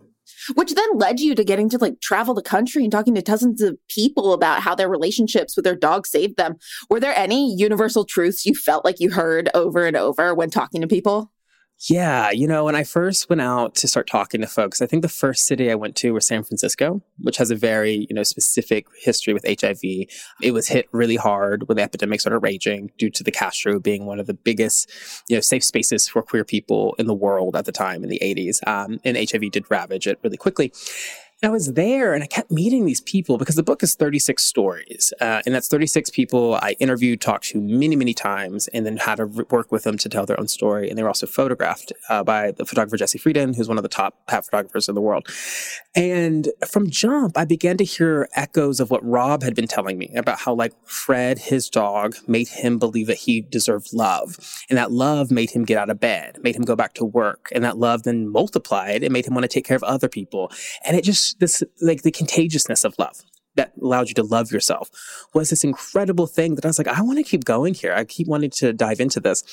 which 0.55 0.73
then 0.73 0.88
led 0.95 1.19
you 1.19 1.35
to 1.35 1.43
getting 1.43 1.69
to 1.69 1.77
like 1.77 2.01
travel 2.01 2.33
the 2.33 2.41
country 2.41 2.83
and 2.83 2.91
talking 2.91 3.15
to 3.15 3.21
dozens 3.21 3.62
of 3.62 3.77
people 3.88 4.33
about 4.33 4.62
how 4.62 4.73
their 4.75 4.89
relationships 4.89 5.55
with 5.55 5.63
their 5.63 5.75
dog 5.75 6.07
saved 6.07 6.38
them. 6.38 6.55
Were 6.89 7.00
there 7.00 7.15
any 7.15 7.53
universal 7.55 8.03
truths 8.03 8.45
you 8.45 8.53
felt 8.53 8.83
like 8.83 9.00
you 9.00 9.12
heard 9.12 9.50
over 9.53 9.85
and 9.85 9.95
over 9.95 10.33
when 10.33 10.50
talking 10.50 10.81
to 10.81 10.88
people? 10.88 11.31
Yeah, 11.89 12.31
you 12.31 12.47
know, 12.47 12.63
when 12.63 12.75
I 12.75 12.85
first 12.85 13.29
went 13.29 13.41
out 13.41 13.75
to 13.75 13.89
start 13.89 14.07
talking 14.07 14.39
to 14.39 14.47
folks, 14.47 14.81
I 14.81 14.85
think 14.85 15.01
the 15.01 15.09
first 15.09 15.45
city 15.45 15.69
I 15.69 15.75
went 15.75 15.97
to 15.97 16.11
was 16.13 16.25
San 16.25 16.43
Francisco, 16.43 17.01
which 17.17 17.35
has 17.37 17.51
a 17.51 17.55
very, 17.57 18.07
you 18.09 18.15
know, 18.15 18.23
specific 18.23 18.85
history 19.01 19.33
with 19.33 19.45
HIV. 19.45 19.81
It 20.41 20.51
was 20.53 20.69
hit 20.69 20.87
really 20.93 21.17
hard 21.17 21.67
when 21.67 21.75
the 21.75 21.83
epidemic 21.83 22.21
started 22.21 22.39
raging 22.39 22.91
due 22.97 23.09
to 23.09 23.23
the 23.23 23.31
Castro 23.31 23.79
being 23.79 24.05
one 24.05 24.19
of 24.19 24.27
the 24.27 24.33
biggest, 24.33 24.89
you 25.27 25.35
know, 25.35 25.41
safe 25.41 25.63
spaces 25.63 26.07
for 26.07 26.21
queer 26.21 26.45
people 26.45 26.95
in 26.99 27.07
the 27.07 27.13
world 27.13 27.53
at 27.55 27.65
the 27.65 27.73
time 27.73 28.01
in 28.03 28.09
the 28.09 28.21
80s. 28.23 28.65
Um, 28.65 29.01
and 29.03 29.17
HIV 29.17 29.51
did 29.51 29.69
ravage 29.69 30.07
it 30.07 30.19
really 30.23 30.37
quickly. 30.37 30.71
I 31.43 31.50
was 31.50 31.73
there 31.73 32.13
and 32.13 32.23
I 32.23 32.27
kept 32.27 32.51
meeting 32.51 32.85
these 32.85 33.01
people 33.01 33.38
because 33.38 33.55
the 33.55 33.63
book 33.63 33.83
is 33.83 33.95
36 33.95 34.41
stories. 34.41 35.13
Uh, 35.19 35.41
and 35.45 35.53
that's 35.53 35.67
36 35.67 36.09
people 36.12 36.55
I 36.55 36.77
interviewed, 36.79 37.19
talked 37.19 37.50
to 37.50 37.59
many, 37.59 37.97
many 37.97 38.13
times, 38.13 38.69
and 38.69 38.85
then 38.85 38.95
had 38.95 39.15
to 39.15 39.25
work 39.25 39.69
with 39.69 39.83
them 39.83 39.97
to 39.97 40.07
tell 40.07 40.25
their 40.25 40.39
own 40.39 40.47
story. 40.47 40.89
And 40.89 40.97
they 40.97 41.03
were 41.03 41.09
also 41.09 41.27
photographed 41.27 41.91
uh, 42.07 42.23
by 42.23 42.51
the 42.51 42.65
photographer 42.65 42.95
Jesse 42.95 43.19
Freidin, 43.19 43.57
who's 43.57 43.67
one 43.67 43.77
of 43.77 43.83
the 43.83 43.89
top 43.89 44.15
hat 44.29 44.45
photographers 44.45 44.88
in 44.88 44.95
the 44.95 45.01
world. 45.01 45.27
And 45.95 46.50
from 46.65 46.89
Jump, 46.89 47.38
I 47.38 47.43
began 47.43 47.75
to 47.75 47.83
hear 47.83 48.29
echoes 48.35 48.79
of 48.79 48.89
what 48.89 49.03
Rob 49.05 49.43
had 49.43 49.53
been 49.53 49.67
telling 49.67 49.97
me 49.97 50.13
about 50.15 50.39
how, 50.39 50.53
like, 50.53 50.71
Fred, 50.85 51.39
his 51.39 51.69
dog, 51.69 52.15
made 52.25 52.47
him 52.47 52.79
believe 52.79 53.07
that 53.07 53.17
he 53.17 53.41
deserved 53.41 53.89
love. 53.91 54.38
And 54.69 54.77
that 54.77 54.93
love 54.93 55.29
made 55.29 55.50
him 55.50 55.65
get 55.65 55.77
out 55.77 55.89
of 55.89 56.00
bed, 56.00 56.39
made 56.41 56.55
him 56.55 56.63
go 56.63 56.77
back 56.77 56.93
to 56.93 57.05
work. 57.05 57.50
And 57.51 57.65
that 57.65 57.77
love 57.77 58.03
then 58.03 58.29
multiplied 58.29 59.03
and 59.03 59.12
made 59.12 59.25
him 59.25 59.33
want 59.33 59.43
to 59.43 59.50
take 59.50 59.65
care 59.65 59.75
of 59.75 59.83
other 59.83 60.07
people. 60.07 60.50
And 60.85 60.95
it 60.95 61.03
just, 61.03 61.32
this 61.39 61.63
like 61.81 62.03
the 62.03 62.11
contagiousness 62.11 62.83
of 62.83 62.95
love 62.97 63.23
that 63.55 63.73
allowed 63.81 64.07
you 64.07 64.15
to 64.15 64.23
love 64.23 64.51
yourself 64.51 64.89
was 65.33 65.49
this 65.49 65.63
incredible 65.63 66.27
thing 66.27 66.55
that 66.55 66.65
I 66.65 66.69
was 66.69 66.77
like, 66.77 66.87
I 66.87 67.01
want 67.01 67.17
to 67.19 67.23
keep 67.23 67.45
going 67.45 67.73
here. 67.73 67.93
I 67.93 68.03
keep 68.03 68.27
wanting 68.27 68.49
to 68.51 68.73
dive 68.73 68.99
into 68.99 69.19
this. 69.19 69.43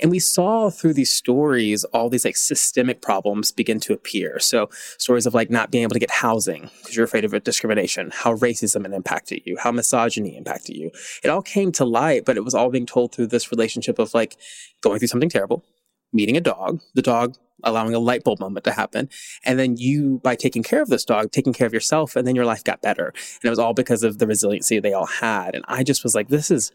And 0.00 0.10
we 0.10 0.18
saw 0.18 0.70
through 0.70 0.94
these 0.94 1.10
stories 1.10 1.84
all 1.84 2.08
these 2.08 2.24
like 2.24 2.36
systemic 2.36 3.02
problems 3.02 3.52
begin 3.52 3.80
to 3.80 3.92
appear. 3.92 4.38
So 4.38 4.70
stories 4.98 5.26
of 5.26 5.34
like 5.34 5.50
not 5.50 5.70
being 5.70 5.82
able 5.82 5.94
to 5.94 5.98
get 5.98 6.10
housing 6.10 6.70
because 6.78 6.96
you're 6.96 7.04
afraid 7.04 7.24
of 7.24 7.44
discrimination, 7.44 8.10
how 8.14 8.36
racism 8.36 8.90
impacted 8.92 9.42
you, 9.44 9.56
how 9.58 9.72
misogyny 9.72 10.36
impacted 10.36 10.76
you. 10.76 10.90
It 11.22 11.28
all 11.28 11.42
came 11.42 11.72
to 11.72 11.84
light, 11.84 12.24
but 12.24 12.36
it 12.36 12.44
was 12.44 12.54
all 12.54 12.70
being 12.70 12.86
told 12.86 13.14
through 13.14 13.28
this 13.28 13.50
relationship 13.50 13.98
of 13.98 14.14
like 14.14 14.36
going 14.80 14.98
through 14.98 15.08
something 15.08 15.30
terrible, 15.30 15.64
meeting 16.12 16.36
a 16.36 16.40
dog, 16.40 16.80
the 16.94 17.02
dog 17.02 17.36
allowing 17.64 17.94
a 17.94 17.98
light 17.98 18.24
bulb 18.24 18.40
moment 18.40 18.64
to 18.64 18.72
happen. 18.72 19.08
And 19.44 19.58
then 19.58 19.76
you, 19.76 20.20
by 20.22 20.36
taking 20.36 20.62
care 20.62 20.82
of 20.82 20.88
this 20.88 21.04
dog, 21.04 21.32
taking 21.32 21.52
care 21.52 21.66
of 21.66 21.72
yourself, 21.74 22.16
and 22.16 22.26
then 22.26 22.34
your 22.34 22.44
life 22.44 22.64
got 22.64 22.82
better. 22.82 23.06
And 23.08 23.44
it 23.44 23.50
was 23.50 23.58
all 23.58 23.74
because 23.74 24.02
of 24.02 24.18
the 24.18 24.26
resiliency 24.26 24.80
they 24.80 24.92
all 24.92 25.06
had. 25.06 25.54
And 25.54 25.64
I 25.68 25.82
just 25.82 26.02
was 26.02 26.14
like, 26.14 26.28
this 26.28 26.50
is 26.50 26.72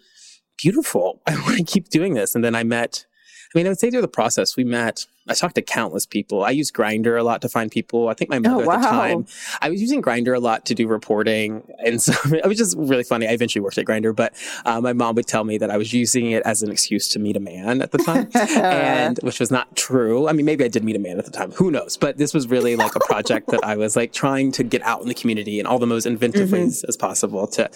beautiful. 0.58 1.22
I 1.28 1.36
want 1.36 1.58
to 1.58 1.64
keep 1.64 1.90
doing 1.90 2.14
this. 2.14 2.36
And 2.36 2.44
then 2.44 2.56
I 2.56 2.64
met, 2.64 3.06
I 3.56 3.60
mean, 3.60 3.68
I 3.68 3.70
would 3.70 3.80
say 3.80 3.90
through 3.90 4.02
the 4.02 4.08
process, 4.08 4.58
we 4.58 4.64
met 4.64 5.06
I 5.28 5.34
talked 5.34 5.56
to 5.56 5.62
countless 5.62 6.06
people. 6.06 6.44
I 6.44 6.52
use 6.52 6.72
Grindr 6.72 7.20
a 7.20 7.24
lot 7.24 7.42
to 7.42 7.50
find 7.50 7.72
people. 7.72 8.10
I 8.10 8.14
think 8.14 8.30
my 8.30 8.38
mother 8.38 8.64
oh, 8.64 8.68
wow. 8.68 8.74
at 8.76 8.82
the 8.82 8.88
time, 8.88 9.26
I 9.60 9.70
was 9.70 9.82
using 9.82 10.02
Grindr 10.02 10.36
a 10.36 10.40
lot 10.40 10.66
to 10.68 10.76
do 10.76 10.88
reporting. 10.88 11.64
And 11.84 12.00
so 12.00 12.14
it 12.36 12.46
was 12.46 12.58
just 12.58 12.78
really 12.78 13.04
funny. 13.04 13.28
I 13.28 13.32
eventually 13.32 13.64
worked 13.64 13.80
at 13.80 13.86
Grindr, 13.86 14.16
but 14.16 14.34
uh, 14.66 14.82
my 14.82 14.94
mom 14.94 15.16
would 15.16 15.26
tell 15.26 15.44
me 15.44 15.58
that 15.58 15.72
I 15.72 15.78
was 15.78 15.94
using 15.94 16.32
it 16.32 16.44
as 16.44 16.62
an 16.62 16.72
excuse 16.72 17.08
to 17.10 17.20
meet 17.20 17.36
a 17.36 17.40
man 17.40 17.82
at 17.82 17.92
the 17.92 17.98
time, 17.98 18.30
and 18.36 19.20
which 19.24 19.40
was 19.40 19.50
not 19.50 19.76
true. 19.76 20.28
I 20.28 20.34
mean, 20.34 20.46
maybe 20.46 20.64
I 20.64 20.68
did 20.68 20.84
meet 20.84 20.96
a 20.96 21.00
man 21.00 21.18
at 21.18 21.26
the 21.26 21.32
time. 21.32 21.52
Who 21.54 21.72
knows? 21.72 21.98
But 21.98 22.18
this 22.18 22.34
was 22.34 22.48
really 22.48 22.76
like 22.76 22.96
a 22.96 23.00
project 23.00 23.48
that 23.50 23.64
I 23.64 23.78
was 23.78 23.96
like 23.96 24.14
trying 24.14 24.52
to 24.54 24.64
get 24.64 24.84
out 24.84 25.02
in 25.02 25.08
the 25.08 25.16
community 25.16 25.60
in 25.60 25.66
all 25.66 25.80
the 25.80 25.88
most 25.88 26.06
inventive 26.06 26.50
mm-hmm. 26.50 26.66
ways 26.66 26.84
as 26.84 26.96
possible 26.96 27.48
to 27.48 27.70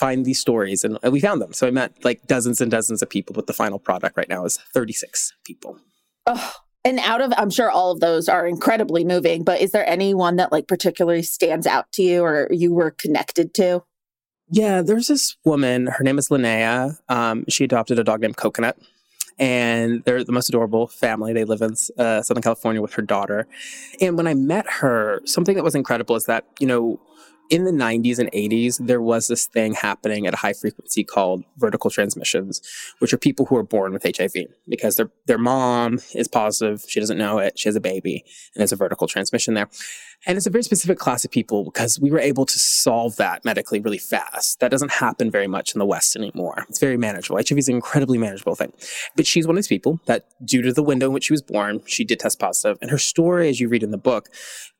find 0.00 0.24
these 0.24 0.40
stories. 0.40 0.82
And 0.82 0.98
we 1.12 1.20
found 1.20 1.42
them. 1.42 1.52
So 1.52 1.68
I 1.68 1.70
met 1.70 1.92
like 2.04 2.26
dozens 2.26 2.60
and 2.62 2.70
dozens 2.70 3.02
of 3.02 3.10
people, 3.10 3.34
but 3.34 3.46
the 3.46 3.52
final 3.52 3.78
product 3.78 4.16
right 4.16 4.28
now 4.28 4.46
is 4.46 4.56
36 4.56 5.34
people. 5.44 5.78
Oh, 6.26 6.54
and 6.84 6.98
out 7.00 7.20
of, 7.20 7.34
I'm 7.36 7.50
sure 7.50 7.70
all 7.70 7.92
of 7.92 8.00
those 8.00 8.26
are 8.26 8.46
incredibly 8.46 9.04
moving, 9.04 9.44
but 9.44 9.60
is 9.60 9.72
there 9.72 9.86
anyone 9.86 10.36
that 10.36 10.52
like 10.52 10.66
particularly 10.66 11.22
stands 11.22 11.66
out 11.66 11.92
to 11.92 12.02
you 12.02 12.24
or 12.24 12.48
you 12.50 12.72
were 12.72 12.90
connected 12.92 13.52
to? 13.54 13.84
Yeah, 14.48 14.80
there's 14.80 15.08
this 15.08 15.36
woman. 15.44 15.86
Her 15.86 16.02
name 16.02 16.18
is 16.18 16.30
Linnea. 16.30 16.96
Um, 17.10 17.44
she 17.48 17.64
adopted 17.64 17.98
a 17.98 18.04
dog 18.04 18.22
named 18.22 18.36
Coconut, 18.36 18.76
and 19.38 20.02
they're 20.04 20.24
the 20.24 20.32
most 20.32 20.48
adorable 20.48 20.88
family. 20.88 21.32
They 21.32 21.44
live 21.44 21.62
in 21.62 21.74
uh, 21.96 22.22
Southern 22.22 22.42
California 22.42 22.82
with 22.82 22.94
her 22.94 23.02
daughter. 23.02 23.46
And 24.00 24.16
when 24.16 24.26
I 24.26 24.34
met 24.34 24.68
her, 24.68 25.20
something 25.24 25.54
that 25.54 25.62
was 25.62 25.76
incredible 25.76 26.16
is 26.16 26.24
that 26.24 26.46
you 26.58 26.66
know 26.66 26.98
in 27.50 27.64
the 27.64 27.72
90s 27.72 28.18
and 28.18 28.30
80s, 28.30 28.78
there 28.86 29.02
was 29.02 29.26
this 29.26 29.46
thing 29.46 29.74
happening 29.74 30.26
at 30.26 30.34
a 30.34 30.36
high 30.36 30.52
frequency 30.52 31.02
called 31.02 31.44
vertical 31.58 31.90
transmissions, 31.90 32.62
which 33.00 33.12
are 33.12 33.18
people 33.18 33.46
who 33.46 33.56
are 33.56 33.64
born 33.64 33.92
with 33.92 34.04
HIV 34.04 34.32
because 34.68 34.96
their, 34.96 35.10
their 35.26 35.38
mom 35.38 35.98
is 36.14 36.28
positive. 36.28 36.84
She 36.88 37.00
doesn't 37.00 37.18
know 37.18 37.38
it. 37.38 37.58
She 37.58 37.68
has 37.68 37.74
a 37.74 37.80
baby 37.80 38.24
and 38.54 38.60
there's 38.60 38.72
a 38.72 38.76
vertical 38.76 39.08
transmission 39.08 39.54
there. 39.54 39.68
And 40.26 40.36
it's 40.36 40.46
a 40.46 40.50
very 40.50 40.62
specific 40.62 40.98
class 40.98 41.24
of 41.24 41.30
people 41.30 41.64
because 41.64 41.98
we 41.98 42.10
were 42.10 42.20
able 42.20 42.44
to 42.44 42.58
solve 42.58 43.16
that 43.16 43.42
medically 43.44 43.80
really 43.80 43.98
fast. 43.98 44.60
That 44.60 44.70
doesn't 44.70 44.92
happen 44.92 45.30
very 45.30 45.46
much 45.46 45.74
in 45.74 45.78
the 45.78 45.86
West 45.86 46.14
anymore. 46.14 46.66
It's 46.68 46.78
very 46.78 46.98
manageable. 46.98 47.38
HIV 47.38 47.58
is 47.58 47.68
an 47.68 47.74
incredibly 47.74 48.18
manageable 48.18 48.54
thing. 48.54 48.72
But 49.16 49.26
she's 49.26 49.46
one 49.46 49.54
of 49.54 49.58
these 49.58 49.68
people 49.68 49.98
that, 50.04 50.26
due 50.44 50.60
to 50.60 50.74
the 50.74 50.82
window 50.82 51.06
in 51.06 51.14
which 51.14 51.24
she 51.24 51.32
was 51.32 51.40
born, 51.40 51.80
she 51.86 52.04
did 52.04 52.20
test 52.20 52.38
positive. 52.38 52.76
And 52.82 52.90
her 52.90 52.98
story, 52.98 53.48
as 53.48 53.60
you 53.60 53.68
read 53.68 53.82
in 53.82 53.92
the 53.92 53.98
book, 53.98 54.28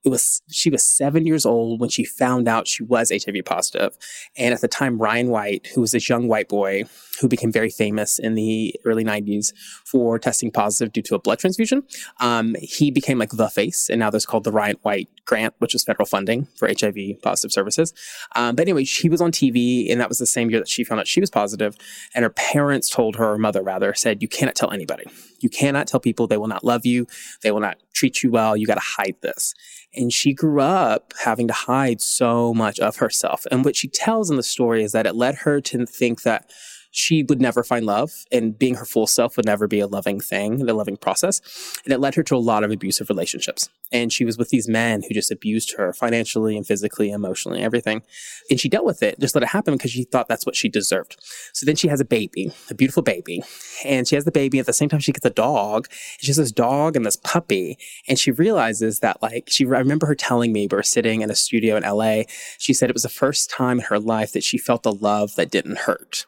it 0.05 0.09
was 0.09 0.43
she 0.51 0.71
was 0.71 0.83
seven 0.83 1.27
years 1.27 1.45
old 1.45 1.81
when 1.81 1.91
she 1.91 2.05
found 2.05 2.49
out 2.49 2.60
she 2.69 2.83
was 2.83 3.11
HIV 3.11 3.45
positive. 3.45 3.97
And 4.37 4.55
at 4.55 4.61
the 4.61 4.69
time, 4.69 4.99
Ryan 4.99 5.29
White, 5.29 5.69
who 5.75 5.81
was 5.81 5.93
this 5.93 6.09
young 6.09 6.29
white 6.29 6.49
boy 6.49 6.85
who 7.21 7.29
became 7.29 7.53
very 7.53 7.71
famous 7.71 8.19
in 8.19 8.35
the 8.35 8.75
early 8.85 9.05
90s 9.05 9.53
for 9.85 10.19
testing 10.19 10.51
positive 10.51 10.93
due 10.93 11.03
to 11.03 11.15
a 11.15 11.19
blood 11.19 11.39
transfusion, 11.39 11.83
um, 12.21 12.57
he 12.61 12.91
became 12.91 13.19
like 13.19 13.31
the 13.31 13.49
face. 13.49 13.91
And 13.91 14.01
now 14.01 14.11
there's 14.11 14.27
called 14.27 14.45
the 14.45 14.53
Ryan 14.53 14.77
White 14.83 15.09
Grant, 15.27 15.55
which 15.59 15.75
is 15.75 15.85
federal 15.85 16.07
funding 16.07 16.47
for 16.57 16.69
HIV 16.69 17.23
positive 17.23 17.53
services. 17.53 17.93
Um, 18.35 18.55
but 18.57 18.63
anyway, 18.63 18.85
she 18.85 19.09
was 19.09 19.21
on 19.21 19.33
TV, 19.33 19.91
and 19.91 20.01
that 20.01 20.09
was 20.09 20.19
the 20.19 20.27
same 20.27 20.51
year 20.51 20.61
that 20.61 20.69
she 20.69 20.85
found 20.85 21.01
out 21.01 21.07
she 21.07 21.21
was 21.21 21.31
positive. 21.31 21.77
And 22.15 22.23
her 22.23 22.31
parents 22.31 22.89
told 22.89 23.17
her, 23.17 23.33
or 23.33 23.39
mother 23.39 23.63
rather, 23.63 23.95
said, 23.95 24.23
You 24.23 24.29
cannot 24.29 24.55
tell 24.55 24.73
anybody. 24.73 25.05
You 25.41 25.49
cannot 25.49 25.87
tell 25.87 26.01
people 26.01 26.27
they 26.27 26.37
will 26.37 26.49
not 26.49 26.65
love 26.65 26.85
you. 26.87 27.07
They 27.43 27.51
will 27.51 27.61
not 27.61 27.79
treat 27.93 28.23
you 28.23 28.31
well. 28.31 28.57
You 28.57 28.67
got 28.67 28.75
to 28.75 28.81
hide 28.81 29.17
this. 29.21 29.55
And 29.95 30.13
she 30.13 30.33
grew 30.33 30.61
up 30.61 31.13
having 31.23 31.49
to 31.49 31.55
hide 31.55 32.01
so 32.01 32.55
much 32.55 32.79
of 32.79 32.97
herself. 32.97 33.47
And 33.51 33.65
what 33.65 33.77
she 33.77 33.89
tells 33.89 34.31
in 34.31 34.37
the 34.37 34.43
story 34.43 34.83
is 34.83 34.93
that 34.93 35.07
it 35.07 35.17
led 35.17 35.37
her 35.37 35.61
to 35.63 35.87
think 35.87 36.23
that 36.23 36.51
she 36.91 37.23
would 37.23 37.41
never 37.41 37.63
find 37.63 37.87
love 37.87 38.11
and 38.33 38.59
being 38.59 38.75
her 38.75 38.85
full 38.85 39.07
self 39.07 39.37
would 39.37 39.47
never 39.47 39.69
be 39.69 39.81
a 39.81 39.87
loving 39.87 40.21
thing, 40.21 40.61
and 40.61 40.69
a 40.69 40.75
loving 40.75 40.97
process. 40.97 41.41
And 41.85 41.93
it 41.93 41.99
led 41.99 42.15
her 42.17 42.23
to 42.25 42.37
a 42.37 42.39
lot 42.39 42.65
of 42.65 42.71
abusive 42.71 43.09
relationships. 43.09 43.69
And 43.93 44.13
she 44.13 44.25
was 44.25 44.39
with 44.39 44.51
these 44.51 44.69
men 44.69 45.03
who 45.03 45.15
just 45.15 45.31
abused 45.31 45.75
her 45.77 45.93
financially 45.93 46.57
and 46.57 46.67
physically, 46.67 47.11
emotionally, 47.11 47.61
everything. 47.61 48.03
And 48.49 48.61
she 48.61 48.69
dealt 48.69 48.85
with 48.85 49.03
it, 49.03 49.19
just 49.19 49.35
let 49.35 49.43
it 49.43 49.49
happen 49.49 49.75
because 49.75 49.91
she 49.91 50.05
thought 50.05 50.29
that's 50.29 50.47
what 50.47 50.57
she 50.57 50.69
deserved. 50.69 51.17
So 51.53 51.67
then 51.67 51.77
she 51.77 51.89
has 51.89 52.01
a 52.01 52.05
baby, 52.05 52.53
a 52.71 52.75
beautiful 52.75 53.03
baby. 53.03 53.43
And 53.85 54.07
she 54.07 54.15
has 54.15 54.25
the 54.25 54.33
baby 54.33 54.59
at 54.59 54.67
the 54.67 54.73
same 54.73 54.89
time 54.89 55.01
she 55.01 55.13
gets 55.13 55.27
a 55.27 55.31
dog. 55.31 55.87
And 55.89 56.21
she 56.21 56.29
has 56.29 56.37
this 56.37 56.53
dog 56.53 56.97
and 56.97 57.05
this 57.05 57.17
puppy. 57.17 57.79
And 58.09 58.19
she 58.19 58.31
realizes 58.31 59.01
that 59.01 59.23
like 59.23 59.49
she 59.49 59.65
I 59.65 59.79
remember 59.79 60.07
her 60.07 60.15
telling 60.15 60.53
me 60.53 60.69
we 60.71 60.77
were 60.77 60.83
sitting 60.83 61.23
in 61.23 61.31
a 61.31 61.37
studio 61.37 61.77
in 61.77 61.83
LA. 61.83 62.23
She 62.59 62.73
said 62.73 62.91
it 62.91 62.95
was 62.95 63.03
the 63.03 63.09
first 63.09 63.51
time 63.51 63.79
in 63.79 63.87
her 63.87 63.99
life 63.99 64.33
that 64.33 64.45
she 64.45 64.59
felt 64.59 64.87
a 64.87 64.91
love 64.91 65.35
that 65.37 65.51
didn't 65.51 65.79
hurt. 65.79 66.27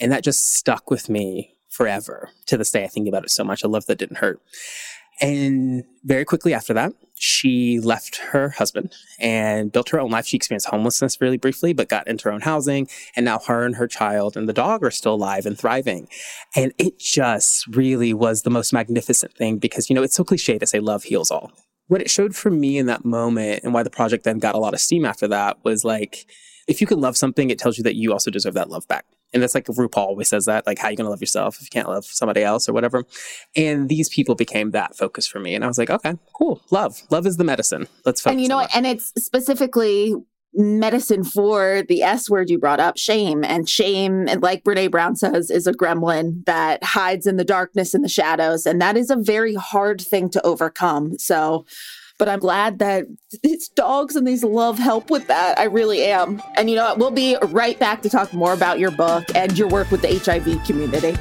And 0.00 0.12
that 0.12 0.24
just 0.24 0.54
stuck 0.54 0.90
with 0.90 1.08
me 1.08 1.54
forever. 1.68 2.30
To 2.46 2.56
this 2.56 2.70
day, 2.70 2.84
I 2.84 2.88
think 2.88 3.08
about 3.08 3.24
it 3.24 3.30
so 3.30 3.44
much. 3.44 3.64
I 3.64 3.68
love 3.68 3.86
that 3.86 3.98
didn't 3.98 4.18
hurt. 4.18 4.40
And 5.20 5.84
very 6.02 6.24
quickly 6.24 6.52
after 6.52 6.74
that, 6.74 6.92
she 7.14 7.78
left 7.78 8.16
her 8.16 8.50
husband 8.50 8.92
and 9.20 9.70
built 9.70 9.90
her 9.90 10.00
own 10.00 10.10
life. 10.10 10.26
She 10.26 10.36
experienced 10.36 10.68
homelessness 10.68 11.20
really 11.20 11.36
briefly, 11.36 11.72
but 11.72 11.88
got 11.88 12.08
into 12.08 12.24
her 12.24 12.32
own 12.32 12.40
housing. 12.40 12.88
And 13.14 13.24
now 13.24 13.38
her 13.46 13.64
and 13.64 13.76
her 13.76 13.86
child 13.86 14.36
and 14.36 14.48
the 14.48 14.52
dog 14.52 14.82
are 14.84 14.90
still 14.90 15.14
alive 15.14 15.46
and 15.46 15.56
thriving. 15.56 16.08
And 16.56 16.72
it 16.78 16.98
just 16.98 17.66
really 17.68 18.12
was 18.12 18.42
the 18.42 18.50
most 18.50 18.72
magnificent 18.72 19.34
thing 19.34 19.58
because, 19.58 19.88
you 19.88 19.94
know, 19.94 20.02
it's 20.02 20.16
so 20.16 20.24
cliche 20.24 20.58
to 20.58 20.66
say 20.66 20.80
love 20.80 21.04
heals 21.04 21.30
all. 21.30 21.52
What 21.86 22.00
it 22.00 22.10
showed 22.10 22.34
for 22.34 22.50
me 22.50 22.78
in 22.78 22.86
that 22.86 23.04
moment 23.04 23.62
and 23.62 23.72
why 23.72 23.84
the 23.84 23.90
project 23.90 24.24
then 24.24 24.38
got 24.38 24.54
a 24.54 24.58
lot 24.58 24.74
of 24.74 24.80
steam 24.80 25.04
after 25.04 25.28
that 25.28 25.64
was 25.64 25.84
like, 25.84 26.26
if 26.66 26.80
you 26.80 26.86
can 26.86 27.00
love 27.00 27.16
something, 27.16 27.50
it 27.50 27.58
tells 27.58 27.78
you 27.78 27.84
that 27.84 27.94
you 27.94 28.12
also 28.12 28.30
deserve 28.30 28.54
that 28.54 28.70
love 28.70 28.88
back. 28.88 29.04
And 29.34 29.42
that's 29.42 29.54
like 29.54 29.66
RuPaul 29.66 29.96
always 29.96 30.28
says 30.28 30.46
that, 30.46 30.66
like, 30.66 30.78
how 30.78 30.88
you 30.88 30.96
going 30.96 31.04
to 31.04 31.10
love 31.10 31.20
yourself 31.20 31.56
if 31.56 31.62
you 31.62 31.70
can't 31.70 31.88
love 31.88 32.04
somebody 32.04 32.42
else 32.42 32.68
or 32.68 32.72
whatever. 32.72 33.04
And 33.56 33.88
these 33.88 34.08
people 34.08 34.36
became 34.36 34.70
that 34.70 34.96
focus 34.96 35.26
for 35.26 35.40
me. 35.40 35.54
And 35.54 35.64
I 35.64 35.66
was 35.66 35.76
like, 35.76 35.90
okay, 35.90 36.14
cool. 36.32 36.62
Love. 36.70 37.02
Love 37.10 37.26
is 37.26 37.36
the 37.36 37.44
medicine. 37.44 37.88
Let's 38.06 38.20
focus. 38.20 38.32
And 38.32 38.40
you 38.40 38.48
know 38.48 38.56
what? 38.56 38.74
And 38.74 38.86
it's 38.86 39.12
specifically 39.18 40.14
medicine 40.56 41.24
for 41.24 41.82
the 41.88 42.02
S 42.02 42.30
word 42.30 42.48
you 42.48 42.60
brought 42.60 42.78
up, 42.78 42.96
shame. 42.96 43.42
And 43.44 43.68
shame, 43.68 44.28
and 44.28 44.40
like 44.40 44.62
Brene 44.62 44.92
Brown 44.92 45.16
says, 45.16 45.50
is 45.50 45.66
a 45.66 45.72
gremlin 45.72 46.44
that 46.46 46.84
hides 46.84 47.26
in 47.26 47.36
the 47.36 47.44
darkness 47.44 47.92
and 47.92 48.04
the 48.04 48.08
shadows. 48.08 48.64
And 48.64 48.80
that 48.80 48.96
is 48.96 49.10
a 49.10 49.16
very 49.16 49.54
hard 49.54 50.00
thing 50.00 50.30
to 50.30 50.46
overcome. 50.46 51.18
So 51.18 51.66
but 52.24 52.32
I'm 52.32 52.38
glad 52.38 52.78
that 52.78 53.04
these 53.42 53.68
dogs 53.68 54.16
and 54.16 54.26
these 54.26 54.42
love 54.42 54.78
help 54.78 55.10
with 55.10 55.26
that. 55.26 55.58
I 55.58 55.64
really 55.64 56.04
am. 56.04 56.40
And 56.56 56.70
you 56.70 56.76
know 56.76 56.84
what? 56.84 56.96
We'll 56.96 57.10
be 57.10 57.36
right 57.48 57.78
back 57.78 58.00
to 58.00 58.08
talk 58.08 58.32
more 58.32 58.54
about 58.54 58.78
your 58.78 58.90
book 58.90 59.26
and 59.34 59.58
your 59.58 59.68
work 59.68 59.90
with 59.90 60.00
the 60.00 60.18
HIV 60.18 60.64
community. 60.64 61.18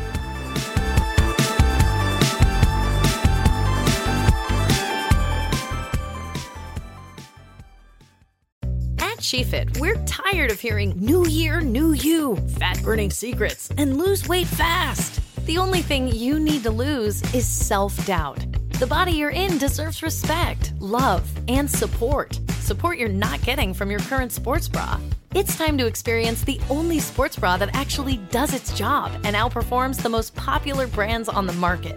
At 8.98 9.20
SheFit, 9.20 9.78
we're 9.82 10.02
tired 10.06 10.52
of 10.52 10.62
hearing 10.62 10.94
new 10.98 11.28
year, 11.28 11.60
new 11.60 11.92
you, 11.92 12.38
fat 12.58 12.82
burning 12.82 13.12
secrets, 13.12 13.70
and 13.78 13.98
lose 13.98 14.26
weight 14.30 14.48
fast. 14.48 15.20
The 15.48 15.58
only 15.58 15.82
thing 15.82 16.08
you 16.08 16.40
need 16.40 16.64
to 16.64 16.72
lose 16.72 17.22
is 17.34 17.46
self 17.46 18.06
doubt. 18.06 18.53
The 18.84 18.88
body 18.88 19.14
you're 19.14 19.30
in 19.30 19.60
deserves 19.60 20.04
respect, 20.04 20.74
love, 20.78 21.24
and 21.48 21.72
support. 21.72 22.38
Support 22.60 22.98
you're 22.98 23.08
not 23.08 23.42
getting 23.42 23.74
from 23.74 23.90
your 23.90 24.02
current 24.02 24.34
sports 24.34 24.68
bra. 24.68 25.00
It's 25.34 25.56
time 25.56 25.78
to 25.78 25.86
experience 25.86 26.42
the 26.44 26.60
only 26.70 27.00
sports 27.00 27.38
bra 27.38 27.56
that 27.60 27.74
actually 27.74 28.18
does 28.30 28.54
its 28.54 28.74
job 28.74 29.14
and 29.24 29.38
outperforms 29.38 30.02
the 30.02 30.10
most 30.10 30.36
popular 30.36 30.86
brands 30.88 31.30
on 31.30 31.48
the 31.48 31.54
market. 31.54 31.96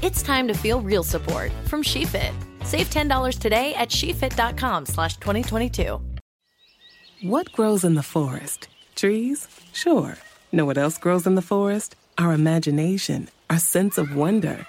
It's 0.00 0.22
time 0.22 0.46
to 0.46 0.54
feel 0.54 0.80
real 0.80 1.02
support 1.02 1.50
from 1.66 1.82
SheFit. 1.82 2.32
Save 2.62 2.88
$10 2.90 3.40
today 3.40 3.74
at 3.74 3.88
shefit.com 3.88 4.86
slash 4.86 5.16
2022. 5.16 6.00
What 7.22 7.50
grows 7.50 7.82
in 7.82 7.94
the 7.94 8.04
forest? 8.04 8.68
Trees? 8.94 9.48
Sure. 9.72 10.16
Know 10.52 10.66
what 10.66 10.78
else 10.78 10.98
grows 10.98 11.26
in 11.26 11.34
the 11.34 11.42
forest? 11.42 11.96
Our 12.16 12.32
imagination, 12.32 13.28
our 13.50 13.58
sense 13.58 13.98
of 13.98 14.14
wonder 14.14 14.68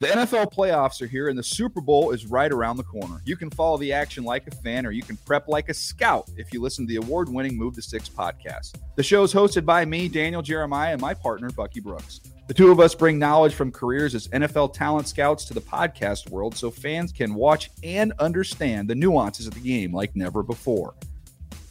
The 0.00 0.06
NFL 0.06 0.54
playoffs 0.54 1.02
are 1.02 1.08
here 1.08 1.26
and 1.26 1.36
the 1.36 1.42
Super 1.42 1.80
Bowl 1.80 2.12
is 2.12 2.24
right 2.24 2.52
around 2.52 2.76
the 2.76 2.84
corner. 2.84 3.20
You 3.24 3.36
can 3.36 3.50
follow 3.50 3.78
the 3.78 3.92
action 3.92 4.22
like 4.22 4.46
a 4.46 4.52
fan 4.52 4.86
or 4.86 4.92
you 4.92 5.02
can 5.02 5.16
prep 5.16 5.48
like 5.48 5.68
a 5.70 5.74
scout 5.74 6.30
if 6.36 6.52
you 6.52 6.62
listen 6.62 6.86
to 6.86 6.88
the 6.88 7.04
award 7.04 7.28
winning 7.28 7.58
Move 7.58 7.74
the 7.74 7.82
Sticks 7.82 8.08
podcast. 8.08 8.76
The 8.94 9.02
show 9.02 9.24
is 9.24 9.34
hosted 9.34 9.64
by 9.64 9.84
me, 9.84 10.06
Daniel 10.06 10.40
Jeremiah, 10.40 10.92
and 10.92 11.00
my 11.00 11.14
partner, 11.14 11.50
Bucky 11.50 11.80
Brooks. 11.80 12.20
The 12.46 12.54
two 12.54 12.70
of 12.70 12.78
us 12.78 12.94
bring 12.94 13.18
knowledge 13.18 13.54
from 13.54 13.72
careers 13.72 14.14
as 14.14 14.28
NFL 14.28 14.72
talent 14.72 15.08
scouts 15.08 15.44
to 15.46 15.54
the 15.54 15.60
podcast 15.60 16.30
world 16.30 16.54
so 16.54 16.70
fans 16.70 17.10
can 17.10 17.34
watch 17.34 17.68
and 17.82 18.12
understand 18.20 18.88
the 18.88 18.94
nuances 18.94 19.48
of 19.48 19.54
the 19.54 19.60
game 19.60 19.92
like 19.92 20.14
never 20.14 20.44
before. 20.44 20.94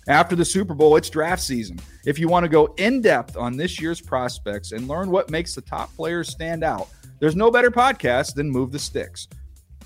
After 0.10 0.36
the 0.36 0.44
Super 0.44 0.74
Bowl, 0.74 0.98
it's 0.98 1.10
draft 1.10 1.42
season. 1.42 1.80
If 2.06 2.20
you 2.20 2.28
want 2.28 2.44
to 2.44 2.50
go 2.50 2.74
in 2.78 3.02
depth 3.02 3.38
on 3.38 3.56
this 3.56 3.80
year's 3.80 4.02
prospects 4.02 4.74
and 4.74 4.90
learn 4.90 5.12
what 5.12 5.30
makes 5.30 5.56
the 5.56 5.62
top 5.62 5.96
players 5.96 6.30
stand 6.30 6.64
out, 6.64 6.90
there's 7.20 7.36
no 7.36 7.50
better 7.52 7.72
podcast 7.72 8.36
than 8.36 8.50
Move 8.50 8.72
the 8.72 8.80
Sticks. 8.80 9.28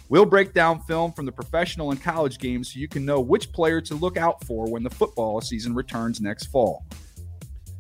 We'll 0.10 0.26
break 0.26 0.54
down 0.54 0.82
film 0.82 1.14
from 1.14 1.26
the 1.26 1.32
professional 1.32 1.92
and 1.92 2.04
college 2.04 2.38
games 2.38 2.74
so 2.74 2.80
you 2.80 2.90
can 2.90 3.06
know 3.06 3.22
which 3.22 3.54
player 3.54 3.80
to 3.82 3.96
look 3.96 4.18
out 4.18 4.44
for 4.44 4.70
when 4.70 4.84
the 4.84 4.90
football 4.90 5.40
season 5.40 5.74
returns 5.74 6.20
next 6.20 6.48
fall. 6.48 6.86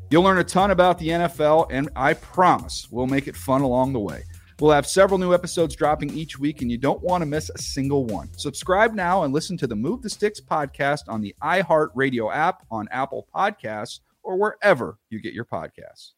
You'll 0.09 0.23
learn 0.23 0.39
a 0.39 0.43
ton 0.43 0.71
about 0.71 0.97
the 0.97 1.09
NFL, 1.09 1.67
and 1.71 1.89
I 1.95 2.13
promise 2.13 2.87
we'll 2.89 3.07
make 3.07 3.27
it 3.27 3.35
fun 3.35 3.61
along 3.61 3.93
the 3.93 3.99
way. 3.99 4.23
We'll 4.61 4.71
have 4.71 4.85
several 4.85 5.17
new 5.17 5.33
episodes 5.33 5.75
dropping 5.75 6.13
each 6.13 6.37
week, 6.37 6.61
and 6.61 6.69
you 6.69 6.77
don't 6.77 7.01
want 7.01 7.21
to 7.21 7.25
miss 7.25 7.49
a 7.49 7.57
single 7.57 8.05
one. 8.05 8.29
Subscribe 8.37 8.93
now 8.93 9.23
and 9.23 9.33
listen 9.33 9.57
to 9.57 9.67
the 9.67 9.75
Move 9.75 10.01
the 10.01 10.09
Sticks 10.09 10.39
podcast 10.39 11.01
on 11.07 11.19
the 11.19 11.35
iHeartRadio 11.41 12.33
app, 12.33 12.63
on 12.69 12.87
Apple 12.91 13.27
Podcasts, 13.35 14.01
or 14.21 14.37
wherever 14.37 14.99
you 15.09 15.19
get 15.19 15.33
your 15.33 15.45
podcasts. 15.45 16.11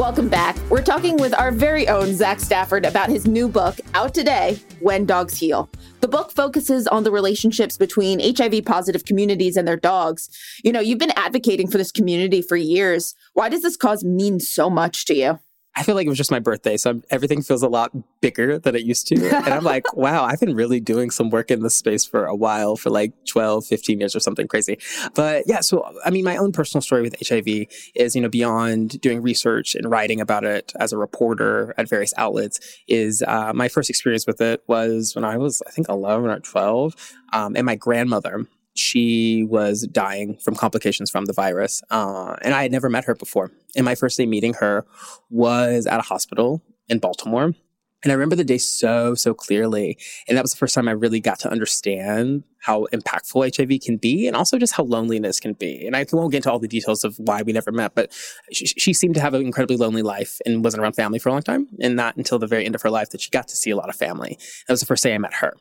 Welcome 0.00 0.30
back. 0.30 0.56
We're 0.70 0.80
talking 0.80 1.18
with 1.18 1.38
our 1.38 1.52
very 1.52 1.86
own 1.86 2.14
Zach 2.14 2.40
Stafford 2.40 2.86
about 2.86 3.10
his 3.10 3.26
new 3.26 3.48
book, 3.48 3.78
out 3.92 4.14
today 4.14 4.58
When 4.80 5.04
Dogs 5.04 5.36
Heal. 5.36 5.68
The 6.00 6.08
book 6.08 6.32
focuses 6.32 6.86
on 6.86 7.04
the 7.04 7.10
relationships 7.12 7.76
between 7.76 8.18
HIV 8.18 8.64
positive 8.64 9.04
communities 9.04 9.58
and 9.58 9.68
their 9.68 9.76
dogs. 9.76 10.30
You 10.64 10.72
know, 10.72 10.80
you've 10.80 10.98
been 10.98 11.12
advocating 11.16 11.68
for 11.68 11.76
this 11.76 11.92
community 11.92 12.40
for 12.40 12.56
years. 12.56 13.14
Why 13.34 13.50
does 13.50 13.60
this 13.60 13.76
cause 13.76 14.02
mean 14.02 14.40
so 14.40 14.70
much 14.70 15.04
to 15.04 15.14
you? 15.14 15.38
I 15.76 15.84
feel 15.84 15.94
like 15.94 16.04
it 16.04 16.08
was 16.08 16.18
just 16.18 16.32
my 16.32 16.40
birthday, 16.40 16.76
so 16.76 16.90
I'm, 16.90 17.04
everything 17.10 17.42
feels 17.42 17.62
a 17.62 17.68
lot 17.68 17.92
bigger 18.20 18.58
than 18.58 18.74
it 18.74 18.82
used 18.82 19.06
to. 19.08 19.36
And 19.36 19.48
I'm 19.48 19.62
like, 19.62 19.84
wow, 19.96 20.24
I've 20.24 20.40
been 20.40 20.54
really 20.54 20.80
doing 20.80 21.10
some 21.10 21.30
work 21.30 21.50
in 21.50 21.62
this 21.62 21.76
space 21.76 22.04
for 22.04 22.26
a 22.26 22.34
while, 22.34 22.76
for 22.76 22.90
like 22.90 23.12
12, 23.26 23.66
15 23.66 24.00
years 24.00 24.16
or 24.16 24.20
something 24.20 24.48
crazy. 24.48 24.78
But 25.14 25.44
yeah, 25.46 25.60
so 25.60 25.88
I 26.04 26.10
mean, 26.10 26.24
my 26.24 26.36
own 26.36 26.52
personal 26.52 26.82
story 26.82 27.02
with 27.02 27.16
HIV 27.26 27.66
is, 27.94 28.16
you 28.16 28.20
know, 28.20 28.28
beyond 28.28 29.00
doing 29.00 29.22
research 29.22 29.74
and 29.74 29.90
writing 29.90 30.20
about 30.20 30.44
it 30.44 30.72
as 30.76 30.92
a 30.92 30.98
reporter 30.98 31.72
at 31.78 31.88
various 31.88 32.12
outlets, 32.16 32.58
is 32.88 33.22
uh, 33.26 33.52
my 33.54 33.68
first 33.68 33.90
experience 33.90 34.26
with 34.26 34.40
it 34.40 34.62
was 34.66 35.14
when 35.14 35.24
I 35.24 35.36
was, 35.36 35.62
I 35.66 35.70
think, 35.70 35.88
11 35.88 36.28
or 36.28 36.40
12. 36.40 37.14
Um, 37.32 37.54
and 37.54 37.64
my 37.64 37.76
grandmother, 37.76 38.46
she 38.80 39.44
was 39.44 39.86
dying 39.86 40.36
from 40.38 40.54
complications 40.54 41.10
from 41.10 41.26
the 41.26 41.32
virus. 41.32 41.82
Uh, 41.90 42.36
and 42.42 42.54
I 42.54 42.62
had 42.62 42.72
never 42.72 42.88
met 42.88 43.04
her 43.04 43.14
before. 43.14 43.50
And 43.76 43.84
my 43.84 43.94
first 43.94 44.16
day 44.16 44.26
meeting 44.26 44.54
her 44.54 44.86
was 45.28 45.86
at 45.86 46.00
a 46.00 46.02
hospital 46.02 46.62
in 46.88 46.98
Baltimore. 46.98 47.54
And 48.02 48.12
I 48.12 48.14
remember 48.14 48.36
the 48.36 48.44
day 48.44 48.58
so, 48.58 49.14
so 49.14 49.34
clearly. 49.34 49.98
And 50.26 50.36
that 50.36 50.42
was 50.42 50.52
the 50.52 50.56
first 50.56 50.74
time 50.74 50.88
I 50.88 50.92
really 50.92 51.20
got 51.20 51.38
to 51.40 51.50
understand 51.50 52.44
how 52.62 52.86
impactful 52.92 53.56
HIV 53.56 53.80
can 53.80 53.96
be 53.96 54.26
and 54.26 54.36
also 54.36 54.58
just 54.58 54.74
how 54.74 54.84
loneliness 54.84 55.40
can 55.40 55.54
be. 55.54 55.86
And 55.86 55.96
I 55.96 56.04
won't 56.12 56.30
get 56.30 56.38
into 56.38 56.50
all 56.50 56.58
the 56.58 56.68
details 56.68 57.04
of 57.04 57.18
why 57.18 57.42
we 57.42 57.52
never 57.52 57.72
met, 57.72 57.94
but 57.94 58.12
she, 58.52 58.66
she, 58.66 58.92
seemed 58.92 59.14
to 59.14 59.20
have 59.20 59.32
an 59.32 59.42
incredibly 59.42 59.76
lonely 59.76 60.02
life 60.02 60.40
and 60.44 60.62
wasn't 60.62 60.82
around 60.82 60.92
family 60.92 61.18
for 61.18 61.30
a 61.30 61.32
long 61.32 61.42
time. 61.42 61.68
And 61.80 61.96
not 61.96 62.16
until 62.16 62.38
the 62.38 62.46
very 62.46 62.66
end 62.66 62.74
of 62.74 62.82
her 62.82 62.90
life 62.90 63.10
that 63.10 63.20
she 63.22 63.30
got 63.30 63.48
to 63.48 63.56
see 63.56 63.70
a 63.70 63.76
lot 63.76 63.88
of 63.88 63.96
family. 63.96 64.38
That 64.66 64.74
was 64.74 64.80
the 64.80 64.86
first 64.86 65.02
day 65.02 65.14
I 65.14 65.18
met 65.18 65.34
her. 65.34 65.54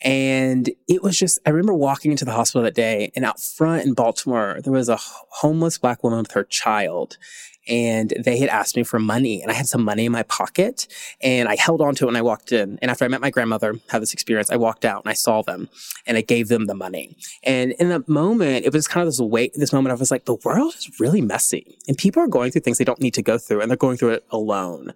And 0.00 0.68
it 0.88 1.02
was 1.02 1.16
just, 1.16 1.38
I 1.46 1.50
remember 1.50 1.74
walking 1.74 2.10
into 2.10 2.24
the 2.24 2.32
hospital 2.32 2.62
that 2.62 2.74
day 2.74 3.12
and 3.14 3.24
out 3.24 3.40
front 3.40 3.86
in 3.86 3.94
Baltimore, 3.94 4.58
there 4.62 4.72
was 4.72 4.88
a 4.88 4.98
homeless 4.98 5.78
black 5.78 6.02
woman 6.02 6.18
with 6.18 6.32
her 6.32 6.44
child 6.44 7.18
and 7.68 8.12
they 8.18 8.38
had 8.38 8.48
asked 8.48 8.76
me 8.76 8.82
for 8.82 8.98
money 8.98 9.42
and 9.42 9.50
I 9.50 9.54
had 9.54 9.66
some 9.66 9.84
money 9.84 10.06
in 10.06 10.12
my 10.12 10.24
pocket 10.24 10.86
and 11.20 11.48
I 11.48 11.56
held 11.56 11.80
on 11.80 11.94
to 11.96 12.04
it 12.04 12.06
when 12.06 12.16
I 12.16 12.22
walked 12.22 12.52
in. 12.52 12.78
And 12.82 12.90
after 12.90 13.04
I 13.04 13.08
met 13.08 13.20
my 13.20 13.30
grandmother, 13.30 13.74
had 13.88 14.02
this 14.02 14.12
experience, 14.12 14.50
I 14.50 14.56
walked 14.56 14.84
out 14.84 15.04
and 15.04 15.10
I 15.10 15.14
saw 15.14 15.42
them 15.42 15.68
and 16.06 16.16
I 16.16 16.22
gave 16.22 16.48
them 16.48 16.66
the 16.66 16.74
money. 16.74 17.16
And 17.42 17.72
in 17.72 17.88
that 17.90 18.08
moment, 18.08 18.66
it 18.66 18.72
was 18.72 18.88
kind 18.88 19.02
of 19.02 19.08
this 19.08 19.20
weight, 19.20 19.52
this 19.54 19.72
moment 19.72 19.92
I 19.92 19.96
was 19.96 20.10
like, 20.10 20.24
the 20.24 20.36
world 20.44 20.74
is 20.76 21.00
really 21.00 21.20
messy 21.20 21.78
and 21.86 21.96
people 21.96 22.22
are 22.22 22.28
going 22.28 22.50
through 22.50 22.62
things 22.62 22.78
they 22.78 22.84
don't 22.84 23.00
need 23.00 23.14
to 23.14 23.22
go 23.22 23.38
through 23.38 23.60
and 23.60 23.70
they're 23.70 23.76
going 23.76 23.96
through 23.96 24.10
it 24.10 24.24
alone. 24.30 24.92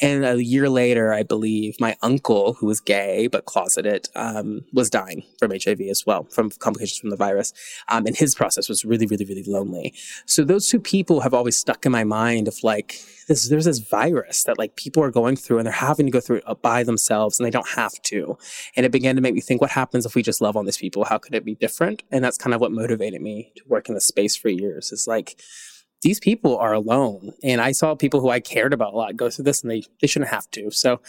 And 0.00 0.24
a 0.24 0.42
year 0.42 0.68
later, 0.68 1.12
I 1.12 1.22
believe 1.22 1.76
my 1.80 1.96
uncle, 2.02 2.54
who 2.54 2.66
was 2.66 2.80
gay 2.80 3.26
but 3.26 3.44
closeted, 3.46 4.08
um, 4.14 4.64
was 4.72 4.90
dying 4.90 5.24
from 5.38 5.52
HIV 5.52 5.80
as 5.82 6.04
well, 6.06 6.24
from 6.24 6.50
complications 6.50 6.98
from 6.98 7.10
the 7.10 7.16
virus. 7.16 7.52
Um, 7.88 8.06
and 8.06 8.16
his 8.16 8.34
process 8.34 8.68
was 8.68 8.84
really, 8.84 9.06
really, 9.06 9.24
really 9.24 9.44
lonely. 9.46 9.94
So 10.26 10.44
those 10.44 10.68
two 10.68 10.80
people 10.80 11.20
have 11.20 11.34
always 11.34 11.56
stuck 11.56 11.86
in 11.86 11.92
my 11.92 12.01
mind 12.04 12.48
of 12.48 12.62
like, 12.62 13.00
this, 13.28 13.48
there's 13.48 13.64
this 13.64 13.78
virus 13.78 14.44
that 14.44 14.58
like 14.58 14.76
people 14.76 15.02
are 15.02 15.10
going 15.10 15.36
through 15.36 15.58
and 15.58 15.66
they're 15.66 15.72
having 15.72 16.06
to 16.06 16.12
go 16.12 16.20
through 16.20 16.36
it 16.46 16.62
by 16.62 16.82
themselves 16.82 17.38
and 17.38 17.46
they 17.46 17.50
don't 17.50 17.68
have 17.68 17.94
to. 18.02 18.36
And 18.76 18.84
it 18.84 18.92
began 18.92 19.16
to 19.16 19.22
make 19.22 19.34
me 19.34 19.40
think, 19.40 19.60
what 19.60 19.70
happens 19.70 20.04
if 20.04 20.14
we 20.14 20.22
just 20.22 20.40
love 20.40 20.56
on 20.56 20.64
these 20.64 20.78
people? 20.78 21.04
How 21.04 21.18
could 21.18 21.34
it 21.34 21.44
be 21.44 21.54
different? 21.54 22.02
And 22.10 22.24
that's 22.24 22.38
kind 22.38 22.54
of 22.54 22.60
what 22.60 22.72
motivated 22.72 23.20
me 23.20 23.52
to 23.56 23.62
work 23.66 23.88
in 23.88 23.94
the 23.94 24.00
space 24.00 24.36
for 24.36 24.48
years. 24.48 24.92
Is 24.92 25.06
like, 25.06 25.40
these 26.02 26.20
people 26.20 26.58
are 26.58 26.72
alone. 26.72 27.32
And 27.42 27.60
I 27.60 27.72
saw 27.72 27.94
people 27.94 28.20
who 28.20 28.28
I 28.28 28.40
cared 28.40 28.72
about 28.72 28.92
a 28.92 28.96
lot 28.96 29.16
go 29.16 29.30
through 29.30 29.44
this 29.44 29.62
and 29.62 29.70
they, 29.70 29.84
they 30.00 30.06
shouldn't 30.06 30.30
have 30.30 30.50
to. 30.50 30.70
So 30.70 31.00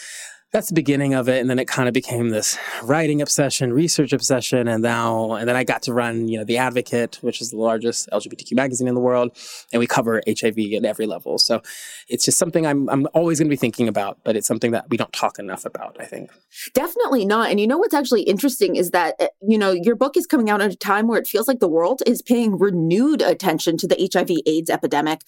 that's 0.53 0.67
the 0.67 0.75
beginning 0.75 1.15
of 1.15 1.27
it. 1.27 1.41
And 1.41 1.49
then 1.49 1.57
it 1.57 1.67
kind 1.67 1.87
of 1.87 1.95
became 1.95 2.29
this 2.29 2.59
writing 2.83 3.23
obsession, 3.23 3.73
research 3.73 4.13
obsession. 4.13 4.67
And 4.67 4.83
now, 4.83 5.31
and 5.33 5.49
then 5.49 5.55
I 5.55 5.63
got 5.63 5.81
to 5.83 5.93
run, 5.93 6.27
you 6.27 6.37
know, 6.37 6.43
The 6.43 6.57
Advocate, 6.57 7.17
which 7.21 7.41
is 7.41 7.49
the 7.49 7.57
largest 7.57 8.07
LGBTQ 8.11 8.55
magazine 8.55 8.87
in 8.87 8.93
the 8.93 9.01
world. 9.01 9.35
And 9.71 9.79
we 9.79 9.87
cover 9.87 10.21
HIV 10.27 10.59
at 10.77 10.85
every 10.85 11.07
level. 11.07 11.39
So 11.39 11.63
it's 12.07 12.25
just 12.25 12.37
something 12.37 12.67
I'm, 12.67 12.87
I'm 12.89 13.07
always 13.15 13.39
going 13.39 13.47
to 13.47 13.49
be 13.49 13.57
thinking 13.57 13.87
about, 13.87 14.19
but 14.23 14.35
it's 14.35 14.45
something 14.45 14.69
that 14.71 14.91
we 14.91 14.95
don't 14.95 15.11
talk 15.11 15.39
enough 15.39 15.65
about, 15.65 15.97
I 15.99 16.05
think. 16.05 16.29
Definitely 16.75 17.25
not. 17.25 17.49
And 17.49 17.59
you 17.59 17.65
know 17.65 17.79
what's 17.79 17.95
actually 17.95 18.21
interesting 18.21 18.75
is 18.75 18.91
that, 18.91 19.15
eh, 19.19 19.29
you 19.41 19.57
know, 19.57 19.71
your 19.71 19.95
book 19.95 20.15
is 20.15 20.27
coming 20.27 20.51
out 20.51 20.61
at 20.61 20.71
a 20.71 20.77
time 20.77 21.07
where 21.07 21.19
it 21.19 21.25
feels 21.25 21.47
like 21.47 21.61
the 21.61 21.67
world 21.67 22.03
is 22.05 22.21
paying 22.21 22.59
renewed 22.59 23.23
attention 23.23 23.75
to 23.77 23.87
the 23.87 24.07
HIV 24.13 24.29
AIDS 24.45 24.69
epidemic 24.69 25.21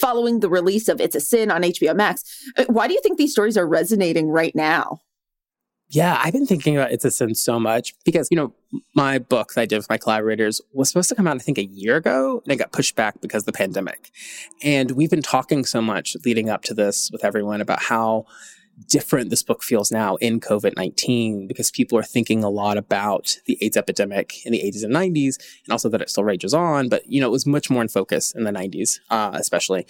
following 0.00 0.38
the 0.38 0.48
release 0.48 0.86
of 0.86 1.00
It's 1.00 1.16
a 1.16 1.20
Sin 1.20 1.50
on 1.50 1.62
HBO 1.62 1.96
Max. 1.96 2.22
Eh, 2.56 2.64
why 2.68 2.86
do 2.86 2.94
you 2.94 3.00
think 3.02 3.18
these 3.18 3.32
stories 3.32 3.56
are 3.56 3.66
resonating 3.66 4.28
right 4.28 4.54
now? 4.54 4.67
Now? 4.68 5.00
Yeah, 5.90 6.20
I've 6.22 6.34
been 6.34 6.46
thinking 6.46 6.76
about 6.76 6.92
It's 6.92 7.06
a 7.06 7.10
Sin 7.10 7.34
so 7.34 7.58
much 7.58 7.94
because, 8.04 8.28
you 8.30 8.36
know, 8.36 8.52
my 8.94 9.18
book 9.18 9.54
that 9.54 9.62
I 9.62 9.66
did 9.66 9.78
with 9.78 9.88
my 9.88 9.96
collaborators 9.96 10.60
was 10.74 10.90
supposed 10.90 11.08
to 11.08 11.14
come 11.14 11.26
out, 11.26 11.36
I 11.36 11.38
think, 11.38 11.56
a 11.56 11.64
year 11.64 11.96
ago, 11.96 12.42
and 12.44 12.52
it 12.52 12.56
got 12.56 12.72
pushed 12.72 12.94
back 12.94 13.22
because 13.22 13.42
of 13.42 13.46
the 13.46 13.52
pandemic. 13.52 14.10
And 14.62 14.90
we've 14.90 15.08
been 15.08 15.22
talking 15.22 15.64
so 15.64 15.80
much 15.80 16.14
leading 16.26 16.50
up 16.50 16.62
to 16.64 16.74
this 16.74 17.10
with 17.10 17.24
everyone 17.24 17.62
about 17.62 17.80
how 17.80 18.26
different 18.86 19.30
this 19.30 19.42
book 19.42 19.62
feels 19.62 19.90
now 19.90 20.16
in 20.16 20.40
COVID 20.40 20.76
19 20.76 21.48
because 21.48 21.70
people 21.70 21.98
are 21.98 22.02
thinking 22.04 22.44
a 22.44 22.50
lot 22.50 22.76
about 22.76 23.38
the 23.46 23.58
AIDS 23.60 23.76
epidemic 23.76 24.44
in 24.44 24.52
the 24.52 24.60
80s 24.60 24.84
and 24.84 24.94
90s, 24.94 25.36
and 25.64 25.72
also 25.72 25.88
that 25.88 26.02
it 26.02 26.10
still 26.10 26.24
rages 26.24 26.52
on. 26.52 26.90
But, 26.90 27.10
you 27.10 27.18
know, 27.20 27.28
it 27.28 27.30
was 27.38 27.46
much 27.46 27.70
more 27.70 27.80
in 27.80 27.88
focus 27.88 28.34
in 28.34 28.44
the 28.44 28.52
90s, 28.52 29.00
uh, 29.08 29.30
especially 29.34 29.86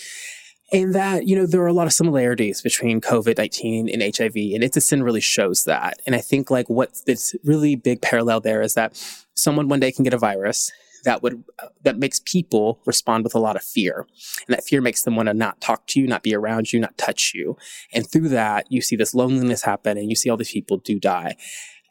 and 0.73 0.95
that 0.95 1.27
you 1.27 1.37
know 1.37 1.47
there 1.47 1.63
are 1.63 1.67
a 1.67 1.73
lot 1.73 1.87
of 1.87 1.93
similarities 1.93 2.61
between 2.61 3.01
covid-19 3.01 3.93
and 3.93 4.03
hiv 4.17 4.37
and 4.37 4.63
it's 4.63 4.77
a 4.77 4.81
sin 4.81 5.03
really 5.03 5.21
shows 5.21 5.65
that. 5.65 6.01
And 6.07 6.15
i 6.15 6.21
think 6.21 6.51
like 6.51 6.69
what 6.69 7.01
this 7.07 7.35
really 7.45 7.77
big 7.77 8.03
parallel 8.03 8.41
there 8.41 8.63
is 8.63 8.75
that 8.75 8.97
someone 9.35 9.69
one 9.69 9.81
day 9.81 9.93
can 9.93 10.05
get 10.05 10.15
a 10.15 10.19
virus 10.19 10.71
that 11.05 11.23
would 11.23 11.43
uh, 11.63 11.69
that 11.83 11.99
makes 11.99 12.21
people 12.21 12.81
respond 12.85 13.25
with 13.25 13.35
a 13.35 13.39
lot 13.39 13.57
of 13.57 13.63
fear. 13.63 14.07
And 14.47 14.57
that 14.57 14.65
fear 14.65 14.81
makes 14.81 15.03
them 15.03 15.17
want 15.17 15.29
to 15.29 15.35
not 15.35 15.61
talk 15.61 15.87
to 15.89 16.01
you 16.01 16.07
not 16.07 16.23
be 16.23 16.35
around 16.35 16.73
you 16.73 16.81
not 16.81 16.99
touch 16.99 17.33
you. 17.35 17.57
And 17.93 18.11
through 18.11 18.29
that 18.31 18.67
you 18.71 18.81
see 18.83 18.97
this 18.97 19.15
loneliness 19.15 19.63
happen 19.63 19.97
and 19.97 20.11
you 20.11 20.17
see 20.17 20.31
all 20.31 20.37
these 20.37 20.53
people 20.53 20.79
do 20.79 20.99
die. 20.99 21.37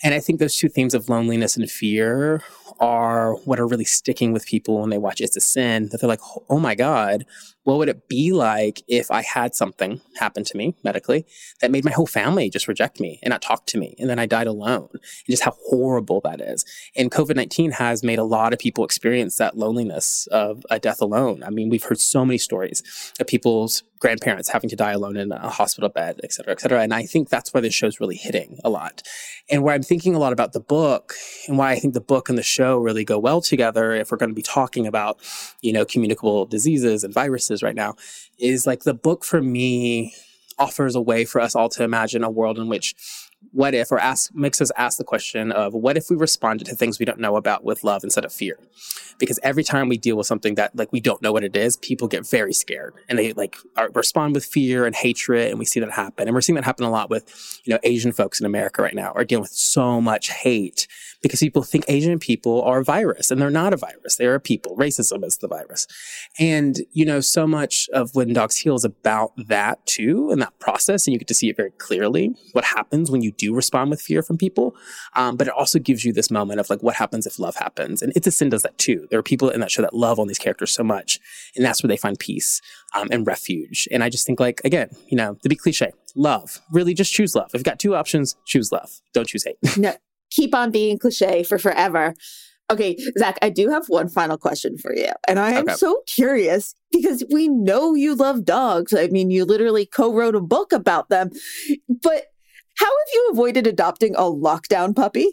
And 0.03 0.13
I 0.13 0.19
think 0.19 0.39
those 0.39 0.55
two 0.55 0.69
themes 0.69 0.93
of 0.93 1.09
loneliness 1.09 1.57
and 1.57 1.69
fear 1.69 2.43
are 2.79 3.33
what 3.45 3.59
are 3.59 3.65
really 3.65 3.85
sticking 3.85 4.31
with 4.31 4.45
people 4.45 4.79
when 4.79 4.91
they 4.91 4.99
watch 4.99 5.21
It's 5.21 5.35
a 5.35 5.39
Sin, 5.39 5.89
that 5.89 5.99
they're 5.99 6.07
like, 6.07 6.21
oh 6.49 6.59
my 6.59 6.75
God, 6.75 7.25
what 7.67 7.79
would 7.79 7.89
it 7.89 8.07
be 8.07 8.31
like 8.31 8.81
if 8.87 9.11
I 9.11 9.21
had 9.21 9.53
something 9.53 9.99
happen 10.15 10.45
to 10.45 10.55
me 10.55 10.73
medically 10.85 11.25
that 11.59 11.69
made 11.69 11.83
my 11.83 11.91
whole 11.91 12.07
family 12.07 12.49
just 12.49 12.65
reject 12.65 13.01
me 13.01 13.19
and 13.21 13.31
not 13.31 13.41
talk 13.41 13.65
to 13.65 13.77
me? 13.77 13.93
And 13.99 14.09
then 14.09 14.19
I 14.19 14.25
died 14.25 14.47
alone. 14.47 14.87
And 14.93 15.01
just 15.27 15.43
how 15.43 15.53
horrible 15.65 16.21
that 16.21 16.39
is. 16.39 16.63
And 16.95 17.11
COVID 17.11 17.35
19 17.35 17.71
has 17.71 18.03
made 18.03 18.19
a 18.19 18.23
lot 18.23 18.53
of 18.53 18.59
people 18.59 18.85
experience 18.85 19.35
that 19.39 19.57
loneliness 19.57 20.27
of 20.27 20.65
a 20.69 20.79
death 20.79 21.01
alone. 21.01 21.43
I 21.43 21.49
mean, 21.49 21.67
we've 21.67 21.83
heard 21.83 21.99
so 21.99 22.23
many 22.23 22.37
stories 22.37 22.81
of 23.19 23.27
people's 23.27 23.83
grandparents 23.99 24.49
having 24.49 24.69
to 24.69 24.75
die 24.75 24.91
alone 24.91 25.17
in 25.17 25.31
a 25.31 25.49
hospital 25.49 25.89
bed, 25.89 26.19
et 26.23 26.31
cetera, 26.31 26.53
et 26.53 26.61
cetera. 26.61 26.81
And 26.81 26.93
I 26.93 27.03
think 27.03 27.29
that's 27.29 27.53
why 27.53 27.61
this 27.61 27.73
show's 27.73 27.99
really 27.99 28.15
hitting 28.15 28.59
a 28.63 28.69
lot. 28.69 29.01
And 29.49 29.63
where 29.63 29.73
I'm 29.73 29.83
thinking 29.83 30.13
a 30.13 30.19
lot 30.19 30.33
about 30.33 30.53
the 30.53 30.59
book 30.59 31.15
and 31.47 31.57
why 31.57 31.71
I 31.71 31.79
think 31.79 31.93
the 31.93 32.01
book 32.01 32.29
and 32.29 32.37
the 32.37 32.43
show 32.43 32.77
really 32.77 33.03
go 33.03 33.17
well 33.17 33.41
together, 33.41 33.93
if 33.93 34.11
we're 34.11 34.17
going 34.17 34.29
to 34.29 34.35
be 34.35 34.41
talking 34.41 34.85
about, 34.85 35.17
you 35.61 35.73
know, 35.73 35.85
communicable 35.85 36.45
diseases 36.45 37.03
and 37.03 37.13
viruses 37.13 37.56
right 37.63 37.75
now 37.75 37.95
is 38.37 38.67
like 38.67 38.83
the 38.83 38.93
book 38.93 39.23
for 39.23 39.41
me 39.41 40.13
offers 40.59 40.95
a 40.95 41.01
way 41.01 41.23
for 41.25 41.39
us 41.39 41.55
all 41.55 41.69
to 41.69 41.83
imagine 41.83 42.23
a 42.23 42.29
world 42.29 42.57
in 42.57 42.67
which 42.67 42.95
what 43.51 43.73
if 43.73 43.91
or 43.91 43.99
ask 43.99 44.33
makes 44.33 44.59
us 44.61 44.71
ask 44.75 44.97
the 44.97 45.03
question 45.03 45.51
of 45.51 45.73
what 45.73 45.95
if 45.95 46.09
we 46.09 46.15
responded 46.15 46.65
to 46.65 46.75
things 46.75 46.97
we 46.97 47.05
don't 47.05 47.19
know 47.19 47.35
about 47.35 47.63
with 47.63 47.83
love 47.83 48.03
instead 48.03 48.25
of 48.25 48.33
fear? 48.33 48.59
Because 49.19 49.39
every 49.43 49.63
time 49.63 49.89
we 49.89 49.97
deal 49.97 50.17
with 50.17 50.25
something 50.25 50.55
that 50.55 50.75
like 50.75 50.91
we 50.91 50.99
don't 50.99 51.21
know 51.21 51.31
what 51.31 51.43
it 51.43 51.55
is 51.55 51.77
people 51.77 52.07
get 52.07 52.27
very 52.27 52.53
scared 52.53 52.95
and 53.07 53.17
they 53.17 53.33
like 53.33 53.55
are, 53.75 53.89
respond 53.93 54.33
with 54.33 54.43
fear 54.43 54.85
and 54.85 54.95
hatred 54.95 55.49
and 55.49 55.59
we 55.59 55.65
see 55.65 55.79
that 55.79 55.91
happen. 55.91 56.27
And 56.27 56.33
we're 56.33 56.41
seeing 56.41 56.55
that 56.55 56.65
happen 56.65 56.85
a 56.85 56.89
lot 56.89 57.09
with 57.09 57.61
you 57.63 57.73
know 57.73 57.79
asian 57.83 58.11
folks 58.11 58.39
in 58.39 58.45
america 58.45 58.81
right 58.81 58.95
now 58.95 59.11
are 59.13 59.23
dealing 59.23 59.43
with 59.43 59.51
so 59.51 60.01
much 60.01 60.29
hate 60.29 60.87
because 61.21 61.39
people 61.39 61.63
think 61.63 61.85
Asian 61.87 62.19
people 62.19 62.61
are 62.61 62.79
a 62.79 62.83
virus 62.83 63.31
and 63.31 63.41
they're 63.41 63.49
not 63.49 63.73
a 63.73 63.77
virus. 63.77 64.15
They're 64.15 64.35
a 64.35 64.39
people. 64.39 64.75
Racism 64.77 65.23
is 65.23 65.37
the 65.37 65.47
virus. 65.47 65.87
And, 66.39 66.81
you 66.91 67.05
know, 67.05 67.19
so 67.19 67.47
much 67.47 67.89
of 67.93 68.15
When 68.15 68.33
Dogs 68.33 68.57
Heal 68.57 68.75
is 68.75 68.85
about 68.85 69.31
that 69.47 69.85
too 69.85 70.29
and 70.31 70.41
that 70.41 70.57
process. 70.59 71.07
And 71.07 71.13
you 71.13 71.19
get 71.19 71.27
to 71.29 71.33
see 71.33 71.49
it 71.49 71.57
very 71.57 71.71
clearly 71.71 72.35
what 72.53 72.63
happens 72.63 73.09
when 73.09 73.21
you 73.21 73.31
do 73.31 73.53
respond 73.53 73.89
with 73.89 74.01
fear 74.01 74.21
from 74.21 74.37
people. 74.37 74.75
Um, 75.15 75.37
but 75.37 75.47
it 75.47 75.53
also 75.53 75.79
gives 75.79 76.05
you 76.05 76.13
this 76.13 76.31
moment 76.31 76.59
of 76.59 76.69
like, 76.69 76.83
what 76.83 76.95
happens 76.95 77.25
if 77.25 77.39
love 77.39 77.55
happens? 77.55 78.01
And 78.01 78.13
It's 78.15 78.27
a 78.27 78.31
Sin 78.31 78.49
does 78.49 78.61
that 78.61 78.77
too. 78.77 79.07
There 79.09 79.19
are 79.19 79.23
people 79.23 79.49
in 79.49 79.59
that 79.61 79.71
show 79.71 79.81
that 79.81 79.93
love 79.93 80.19
on 80.19 80.27
these 80.27 80.37
characters 80.37 80.71
so 80.71 80.83
much. 80.83 81.19
And 81.55 81.65
that's 81.65 81.81
where 81.81 81.87
they 81.87 81.97
find 81.97 82.19
peace 82.19 82.61
um, 82.93 83.07
and 83.11 83.25
refuge. 83.25 83.87
And 83.91 84.03
I 84.03 84.09
just 84.09 84.25
think 84.25 84.39
like, 84.39 84.61
again, 84.63 84.89
you 85.07 85.17
know, 85.17 85.35
to 85.41 85.49
be 85.49 85.55
cliche, 85.55 85.91
love, 86.15 86.61
really 86.71 86.93
just 86.93 87.13
choose 87.13 87.35
love. 87.35 87.47
If 87.47 87.55
you've 87.55 87.63
got 87.63 87.79
two 87.79 87.95
options, 87.95 88.35
choose 88.45 88.71
love. 88.71 88.89
Don't 89.13 89.27
choose 89.27 89.43
hate. 89.43 89.57
No, 89.77 89.95
keep 90.31 90.53
on 90.53 90.71
being 90.71 90.97
cliche 90.97 91.43
for 91.43 91.57
forever. 91.57 92.13
Okay, 92.69 92.97
Zach, 93.17 93.37
I 93.41 93.49
do 93.49 93.69
have 93.69 93.87
one 93.87 94.09
final 94.09 94.37
question 94.37 94.77
for 94.77 94.93
you. 94.93 95.11
And 95.27 95.39
I 95.39 95.51
am 95.51 95.63
okay. 95.63 95.75
so 95.75 96.01
curious 96.05 96.75
because 96.91 97.23
we 97.31 97.47
know 97.47 97.95
you 97.95 98.13
love 98.13 98.43
dogs. 98.43 98.93
I 98.93 99.07
mean, 99.07 99.31
you 99.31 99.45
literally 99.45 99.85
co 99.85 100.13
wrote 100.13 100.35
a 100.35 100.41
book 100.41 100.73
about 100.73 101.07
them. 101.07 101.29
But 101.87 102.25
how 102.77 102.85
have 102.85 103.13
you 103.13 103.29
avoided 103.31 103.67
adopting 103.67 104.15
a 104.15 104.23
lockdown 104.23 104.95
puppy? 104.95 105.31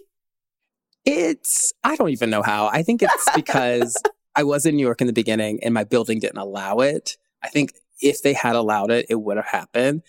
It's, 1.05 1.73
I 1.83 1.97
don't 1.97 2.11
even 2.11 2.31
know 2.31 2.43
how. 2.43 2.69
I 2.69 2.83
think 2.83 3.03
it's 3.03 3.29
because 3.35 4.01
I 4.37 4.45
was 4.45 4.65
in 4.65 4.77
New 4.77 4.85
York 4.85 5.01
in 5.01 5.09
the 5.09 5.13
beginning 5.13 5.59
and 5.63 5.75
my 5.75 5.85
building 5.85 6.21
didn't 6.21 6.39
allow 6.39 6.79
it. 6.79 7.17
I 7.43 7.49
think 7.49 7.73
if 8.01 8.23
they 8.23 8.33
had 8.33 8.55
allowed 8.55 8.91
it, 8.91 9.07
it 9.09 9.17
would 9.17 9.37
have 9.37 9.47
happened. 9.47 10.03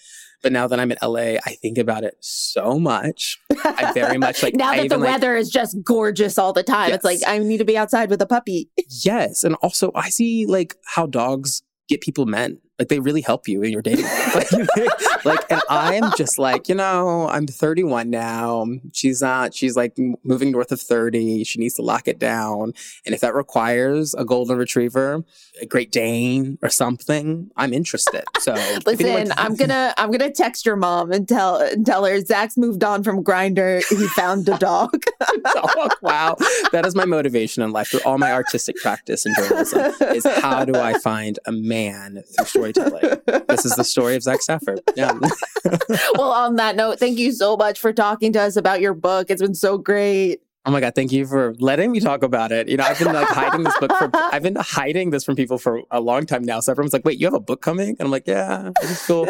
But 0.45 0.51
now 0.51 0.67
that 0.67 0.79
I'm 0.79 0.91
in 0.91 0.97
LA, 1.01 1.39
I 1.43 1.57
think 1.59 1.79
about 1.79 2.03
it 2.03 2.17
so 2.19 2.77
much. 2.77 3.39
I 3.63 3.91
very 3.95 4.19
much 4.19 4.43
like 4.43 4.53
now 4.55 4.75
that 4.75 4.89
the 4.89 4.97
like, 4.99 5.13
weather 5.13 5.35
is 5.35 5.49
just 5.49 5.75
gorgeous 5.83 6.37
all 6.37 6.53
the 6.53 6.61
time. 6.61 6.89
Yes. 6.89 6.97
It's 6.97 7.03
like 7.03 7.19
I 7.25 7.39
need 7.39 7.57
to 7.57 7.65
be 7.65 7.75
outside 7.75 8.11
with 8.11 8.21
a 8.21 8.27
puppy. 8.27 8.69
yes, 9.03 9.43
and 9.43 9.55
also 9.63 9.91
I 9.95 10.09
see 10.09 10.45
like 10.45 10.75
how 10.85 11.07
dogs 11.07 11.63
get 11.89 12.01
people 12.01 12.27
men. 12.27 12.59
Like 12.77 12.89
they 12.89 12.99
really 12.99 13.21
help 13.21 13.47
you 13.47 13.63
in 13.63 13.71
your 13.71 13.81
dating 13.81 14.03
life. 14.05 14.51
Like, 14.51 15.25
like, 15.25 15.45
and 15.49 15.61
I'm 15.69 16.11
just 16.17 16.37
like, 16.37 16.67
you 16.67 16.75
know, 16.75 17.27
I'm 17.29 17.47
31 17.47 18.09
now. 18.09 18.67
She's 18.91 19.21
not, 19.21 19.53
she's 19.53 19.77
like 19.77 19.97
moving 20.23 20.51
north 20.51 20.73
of 20.73 20.81
30. 20.81 21.45
She 21.45 21.59
needs 21.59 21.75
to 21.75 21.81
lock 21.81 22.07
it 22.07 22.19
down. 22.19 22.73
And 23.05 23.15
if 23.15 23.21
that 23.21 23.33
requires 23.33 24.13
a 24.15 24.25
golden 24.25 24.57
retriever, 24.57 25.23
a 25.61 25.65
Great 25.65 25.91
Dane 25.91 26.57
or 26.61 26.69
something, 26.69 27.49
I'm 27.55 27.71
interested. 27.71 28.23
So 28.39 28.53
listen, 28.85 29.05
anyone... 29.05 29.31
I'm 29.37 29.55
gonna, 29.55 29.93
I'm 29.97 30.11
gonna 30.11 30.31
text 30.31 30.65
your 30.65 30.75
mom 30.75 31.13
and 31.13 31.27
tell, 31.27 31.57
and 31.57 31.85
tell 31.85 32.03
her 32.03 32.19
Zach's 32.19 32.57
moved 32.57 32.83
on 32.83 33.03
from 33.03 33.23
Grindr 33.23 33.83
He 33.87 34.07
found 34.09 34.49
a 34.49 34.57
dog. 34.57 34.91
dog. 35.53 35.69
Oh, 35.77 35.89
wow, 36.01 36.35
that 36.71 36.85
is 36.85 36.95
my 36.95 37.05
motivation 37.05 37.63
in 37.63 37.71
life 37.71 37.89
through 37.89 38.01
all 38.05 38.17
my 38.17 38.31
artistic 38.31 38.75
practice 38.77 39.25
and 39.25 39.35
journalism. 39.35 39.93
Is 40.13 40.25
how 40.25 40.65
do 40.65 40.75
I 40.75 40.97
find 40.99 41.39
a 41.45 41.51
man 41.51 42.23
through 42.43 42.64
storytelling. 42.71 43.21
this 43.47 43.65
is 43.65 43.75
the 43.75 43.83
story 43.83 44.15
of 44.15 44.23
Zach 44.23 44.41
Stafford. 44.41 44.81
Yeah. 44.95 45.11
well, 46.15 46.31
on 46.31 46.55
that 46.55 46.75
note, 46.75 46.99
thank 46.99 47.17
you 47.17 47.31
so 47.31 47.57
much 47.57 47.79
for 47.79 47.93
talking 47.93 48.33
to 48.33 48.41
us 48.41 48.55
about 48.55 48.81
your 48.81 48.93
book. 48.93 49.29
It's 49.29 49.41
been 49.41 49.55
so 49.55 49.77
great. 49.77 50.41
Oh 50.67 50.71
my 50.71 50.79
god, 50.79 50.95
thank 50.95 51.11
you 51.11 51.27
for 51.27 51.53
letting 51.59 51.91
me 51.91 51.99
talk 51.99 52.23
about 52.23 52.51
it. 52.51 52.67
You 52.67 52.77
know, 52.77 52.85
I've 52.85 52.97
been 52.97 53.13
like 53.13 53.27
hiding 53.27 53.63
this 53.63 53.77
book 53.77 53.91
for 53.99 54.09
I've 54.15 54.41
been 54.41 54.55
hiding 54.55 55.11
this 55.11 55.23
from 55.23 55.35
people 55.35 55.59
for 55.59 55.83
a 55.91 56.01
long 56.01 56.25
time 56.25 56.43
now. 56.43 56.59
So 56.59 56.71
everyone's 56.71 56.91
like, 56.91 57.05
"Wait, 57.05 57.19
you 57.19 57.27
have 57.27 57.35
a 57.35 57.39
book 57.39 57.61
coming?" 57.61 57.89
And 57.89 58.01
I'm 58.01 58.09
like, 58.09 58.25
"Yeah." 58.25 58.71
I 58.75 58.81
just 58.81 59.05
feel 59.05 59.27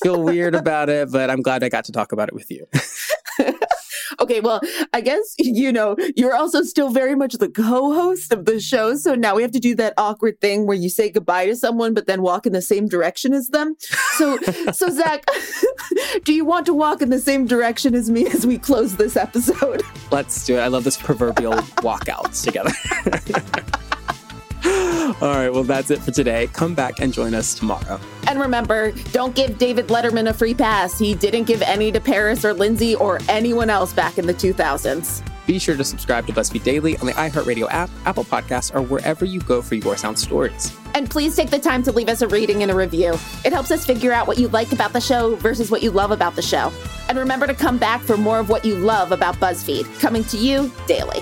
feel 0.00 0.22
weird 0.22 0.54
about 0.54 0.88
it, 0.88 1.10
but 1.10 1.28
I'm 1.28 1.42
glad 1.42 1.64
I 1.64 1.70
got 1.70 1.86
to 1.86 1.92
talk 1.92 2.12
about 2.12 2.28
it 2.28 2.34
with 2.34 2.52
you. 2.52 2.68
Okay, 4.30 4.40
well, 4.40 4.60
I 4.92 5.00
guess, 5.00 5.34
you 5.38 5.72
know, 5.72 5.96
you're 6.14 6.36
also 6.36 6.62
still 6.62 6.90
very 6.90 7.16
much 7.16 7.34
the 7.34 7.48
co 7.48 7.92
host 7.92 8.32
of 8.32 8.44
the 8.44 8.60
show. 8.60 8.94
So 8.94 9.16
now 9.16 9.34
we 9.34 9.42
have 9.42 9.50
to 9.50 9.58
do 9.58 9.74
that 9.74 9.92
awkward 9.98 10.40
thing 10.40 10.68
where 10.68 10.76
you 10.76 10.88
say 10.88 11.10
goodbye 11.10 11.46
to 11.46 11.56
someone, 11.56 11.94
but 11.94 12.06
then 12.06 12.22
walk 12.22 12.46
in 12.46 12.52
the 12.52 12.62
same 12.62 12.86
direction 12.86 13.32
as 13.32 13.48
them. 13.48 13.74
So, 14.18 14.38
so 14.72 14.88
Zach, 14.88 15.24
do 16.24 16.32
you 16.32 16.44
want 16.44 16.64
to 16.66 16.74
walk 16.74 17.02
in 17.02 17.10
the 17.10 17.18
same 17.18 17.44
direction 17.44 17.92
as 17.92 18.08
me 18.08 18.28
as 18.28 18.46
we 18.46 18.56
close 18.56 18.94
this 18.96 19.16
episode? 19.16 19.82
Let's 20.12 20.44
do 20.46 20.58
it. 20.58 20.60
I 20.60 20.68
love 20.68 20.84
this 20.84 20.96
proverbial 20.96 21.54
walkouts 21.82 22.44
together. 22.44 22.70
All 25.20 25.34
right, 25.34 25.50
well, 25.50 25.64
that's 25.64 25.90
it 25.90 25.98
for 25.98 26.12
today. 26.12 26.46
Come 26.52 26.74
back 26.74 27.00
and 27.00 27.12
join 27.12 27.34
us 27.34 27.54
tomorrow. 27.54 28.00
And 28.28 28.38
remember, 28.38 28.92
don't 29.12 29.34
give 29.34 29.58
David 29.58 29.88
Letterman 29.88 30.28
a 30.28 30.32
free 30.32 30.54
pass. 30.54 30.98
He 30.98 31.14
didn't 31.14 31.44
give 31.44 31.62
any 31.62 31.90
to 31.90 32.00
Paris 32.00 32.44
or 32.44 32.54
Lindsay 32.54 32.94
or 32.94 33.18
anyone 33.28 33.70
else 33.70 33.92
back 33.92 34.18
in 34.18 34.26
the 34.26 34.34
2000s. 34.34 35.26
Be 35.46 35.58
sure 35.58 35.76
to 35.76 35.82
subscribe 35.82 36.28
to 36.28 36.32
BuzzFeed 36.32 36.62
Daily 36.62 36.96
on 36.98 37.06
the 37.06 37.12
iHeartRadio 37.12 37.66
app, 37.70 37.90
Apple 38.06 38.22
Podcasts, 38.22 38.72
or 38.72 38.82
wherever 38.82 39.24
you 39.24 39.40
go 39.40 39.60
for 39.60 39.74
your 39.74 39.96
sound 39.96 40.16
stories. 40.16 40.72
And 40.94 41.10
please 41.10 41.34
take 41.34 41.50
the 41.50 41.58
time 41.58 41.82
to 41.82 41.92
leave 41.92 42.08
us 42.08 42.22
a 42.22 42.28
rating 42.28 42.62
and 42.62 42.70
a 42.70 42.74
review. 42.74 43.14
It 43.44 43.52
helps 43.52 43.72
us 43.72 43.84
figure 43.84 44.12
out 44.12 44.28
what 44.28 44.38
you 44.38 44.46
like 44.48 44.70
about 44.70 44.92
the 44.92 45.00
show 45.00 45.34
versus 45.36 45.70
what 45.70 45.82
you 45.82 45.90
love 45.90 46.12
about 46.12 46.36
the 46.36 46.42
show. 46.42 46.72
And 47.08 47.18
remember 47.18 47.48
to 47.48 47.54
come 47.54 47.78
back 47.78 48.00
for 48.02 48.16
more 48.16 48.38
of 48.38 48.48
what 48.48 48.64
you 48.64 48.76
love 48.76 49.10
about 49.10 49.36
BuzzFeed, 49.36 50.00
coming 50.00 50.22
to 50.24 50.36
you 50.36 50.70
daily. 50.86 51.20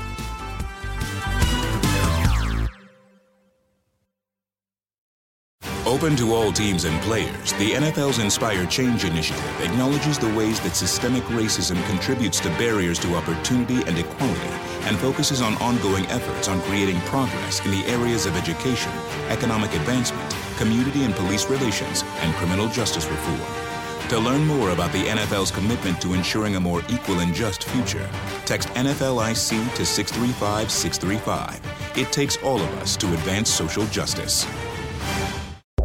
Open 5.99 6.15
to 6.15 6.33
all 6.33 6.53
teams 6.53 6.85
and 6.85 7.03
players, 7.03 7.53
the 7.55 7.73
NFL's 7.73 8.21
Inspire 8.21 8.65
Change 8.67 9.05
initiative 9.05 9.61
acknowledges 9.61 10.17
the 10.17 10.33
ways 10.33 10.61
that 10.61 10.77
systemic 10.77 11.25
racism 11.25 11.85
contributes 11.89 12.39
to 12.39 12.51
barriers 12.51 13.01
to 13.01 13.17
opportunity 13.17 13.83
and 13.83 13.99
equality 13.99 14.49
and 14.87 14.97
focuses 14.97 15.43
on 15.43 15.57
ongoing 15.57 16.07
efforts 16.07 16.47
on 16.47 16.61
creating 16.63 17.01
progress 17.01 17.65
in 17.65 17.73
the 17.73 17.85
areas 17.87 18.27
of 18.27 18.37
education, 18.37 18.93
economic 19.29 19.75
advancement, 19.75 20.37
community 20.57 21.03
and 21.03 21.17
police 21.17 21.51
relations, 21.51 22.05
and 22.21 22.33
criminal 22.37 22.69
justice 22.69 23.07
reform. 23.07 24.09
To 24.11 24.21
learn 24.21 24.47
more 24.47 24.71
about 24.71 24.93
the 24.93 25.03
NFL's 25.03 25.51
commitment 25.51 26.01
to 26.03 26.15
ensuring 26.15 26.55
a 26.55 26.61
more 26.61 26.83
equal 26.89 27.19
and 27.19 27.35
just 27.35 27.65
future, 27.65 28.09
text 28.45 28.69
NFLIC 28.69 29.75
to 29.75 29.85
635 29.85 30.71
635. 30.71 31.99
It 31.99 32.13
takes 32.13 32.37
all 32.45 32.61
of 32.61 32.73
us 32.79 32.97
to 32.99 33.13
advance 33.15 33.51
social 33.51 33.85
justice. 33.87 34.47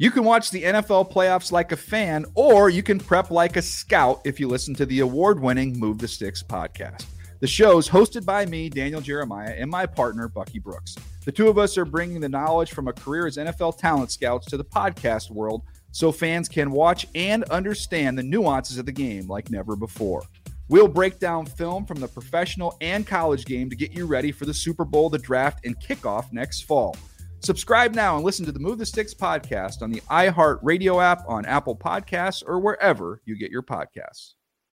You 0.00 0.12
can 0.12 0.22
watch 0.22 0.52
the 0.52 0.62
NFL 0.62 1.10
playoffs 1.10 1.50
like 1.50 1.72
a 1.72 1.76
fan, 1.76 2.24
or 2.36 2.70
you 2.70 2.84
can 2.84 3.00
prep 3.00 3.32
like 3.32 3.56
a 3.56 3.62
scout 3.62 4.20
if 4.24 4.38
you 4.38 4.46
listen 4.46 4.72
to 4.76 4.86
the 4.86 5.00
award 5.00 5.40
winning 5.40 5.76
Move 5.76 5.98
the 5.98 6.06
Sticks 6.06 6.40
podcast. 6.40 7.04
The 7.40 7.48
show 7.48 7.78
is 7.78 7.88
hosted 7.88 8.24
by 8.24 8.46
me, 8.46 8.68
Daniel 8.68 9.00
Jeremiah, 9.00 9.56
and 9.58 9.68
my 9.68 9.86
partner, 9.86 10.28
Bucky 10.28 10.60
Brooks. 10.60 10.94
The 11.24 11.32
two 11.32 11.48
of 11.48 11.58
us 11.58 11.76
are 11.76 11.84
bringing 11.84 12.20
the 12.20 12.28
knowledge 12.28 12.70
from 12.70 12.86
a 12.86 12.92
career 12.92 13.26
as 13.26 13.38
NFL 13.38 13.78
talent 13.78 14.12
scouts 14.12 14.46
to 14.46 14.56
the 14.56 14.64
podcast 14.64 15.32
world 15.32 15.64
so 15.90 16.12
fans 16.12 16.48
can 16.48 16.70
watch 16.70 17.08
and 17.16 17.42
understand 17.46 18.16
the 18.16 18.22
nuances 18.22 18.78
of 18.78 18.86
the 18.86 18.92
game 18.92 19.26
like 19.26 19.50
never 19.50 19.74
before. 19.74 20.22
We'll 20.68 20.86
break 20.86 21.18
down 21.18 21.44
film 21.44 21.86
from 21.86 21.98
the 21.98 22.06
professional 22.06 22.76
and 22.80 23.04
college 23.04 23.46
game 23.46 23.68
to 23.68 23.74
get 23.74 23.94
you 23.94 24.06
ready 24.06 24.30
for 24.30 24.46
the 24.46 24.54
Super 24.54 24.84
Bowl, 24.84 25.10
the 25.10 25.18
draft, 25.18 25.66
and 25.66 25.76
kickoff 25.80 26.32
next 26.32 26.66
fall. 26.66 26.94
Subscribe 27.40 27.94
now 27.94 28.16
and 28.16 28.24
listen 28.24 28.44
to 28.46 28.52
the 28.52 28.58
Move 28.58 28.78
the 28.78 28.86
Sticks 28.86 29.14
podcast 29.14 29.80
on 29.82 29.90
the 29.90 30.00
iHeart 30.10 30.58
Radio 30.62 31.00
app, 31.00 31.22
on 31.28 31.46
Apple 31.46 31.76
Podcasts, 31.76 32.42
or 32.46 32.58
wherever 32.58 33.22
you 33.24 33.36
get 33.36 33.50
your 33.50 33.62
podcasts. 33.62 34.34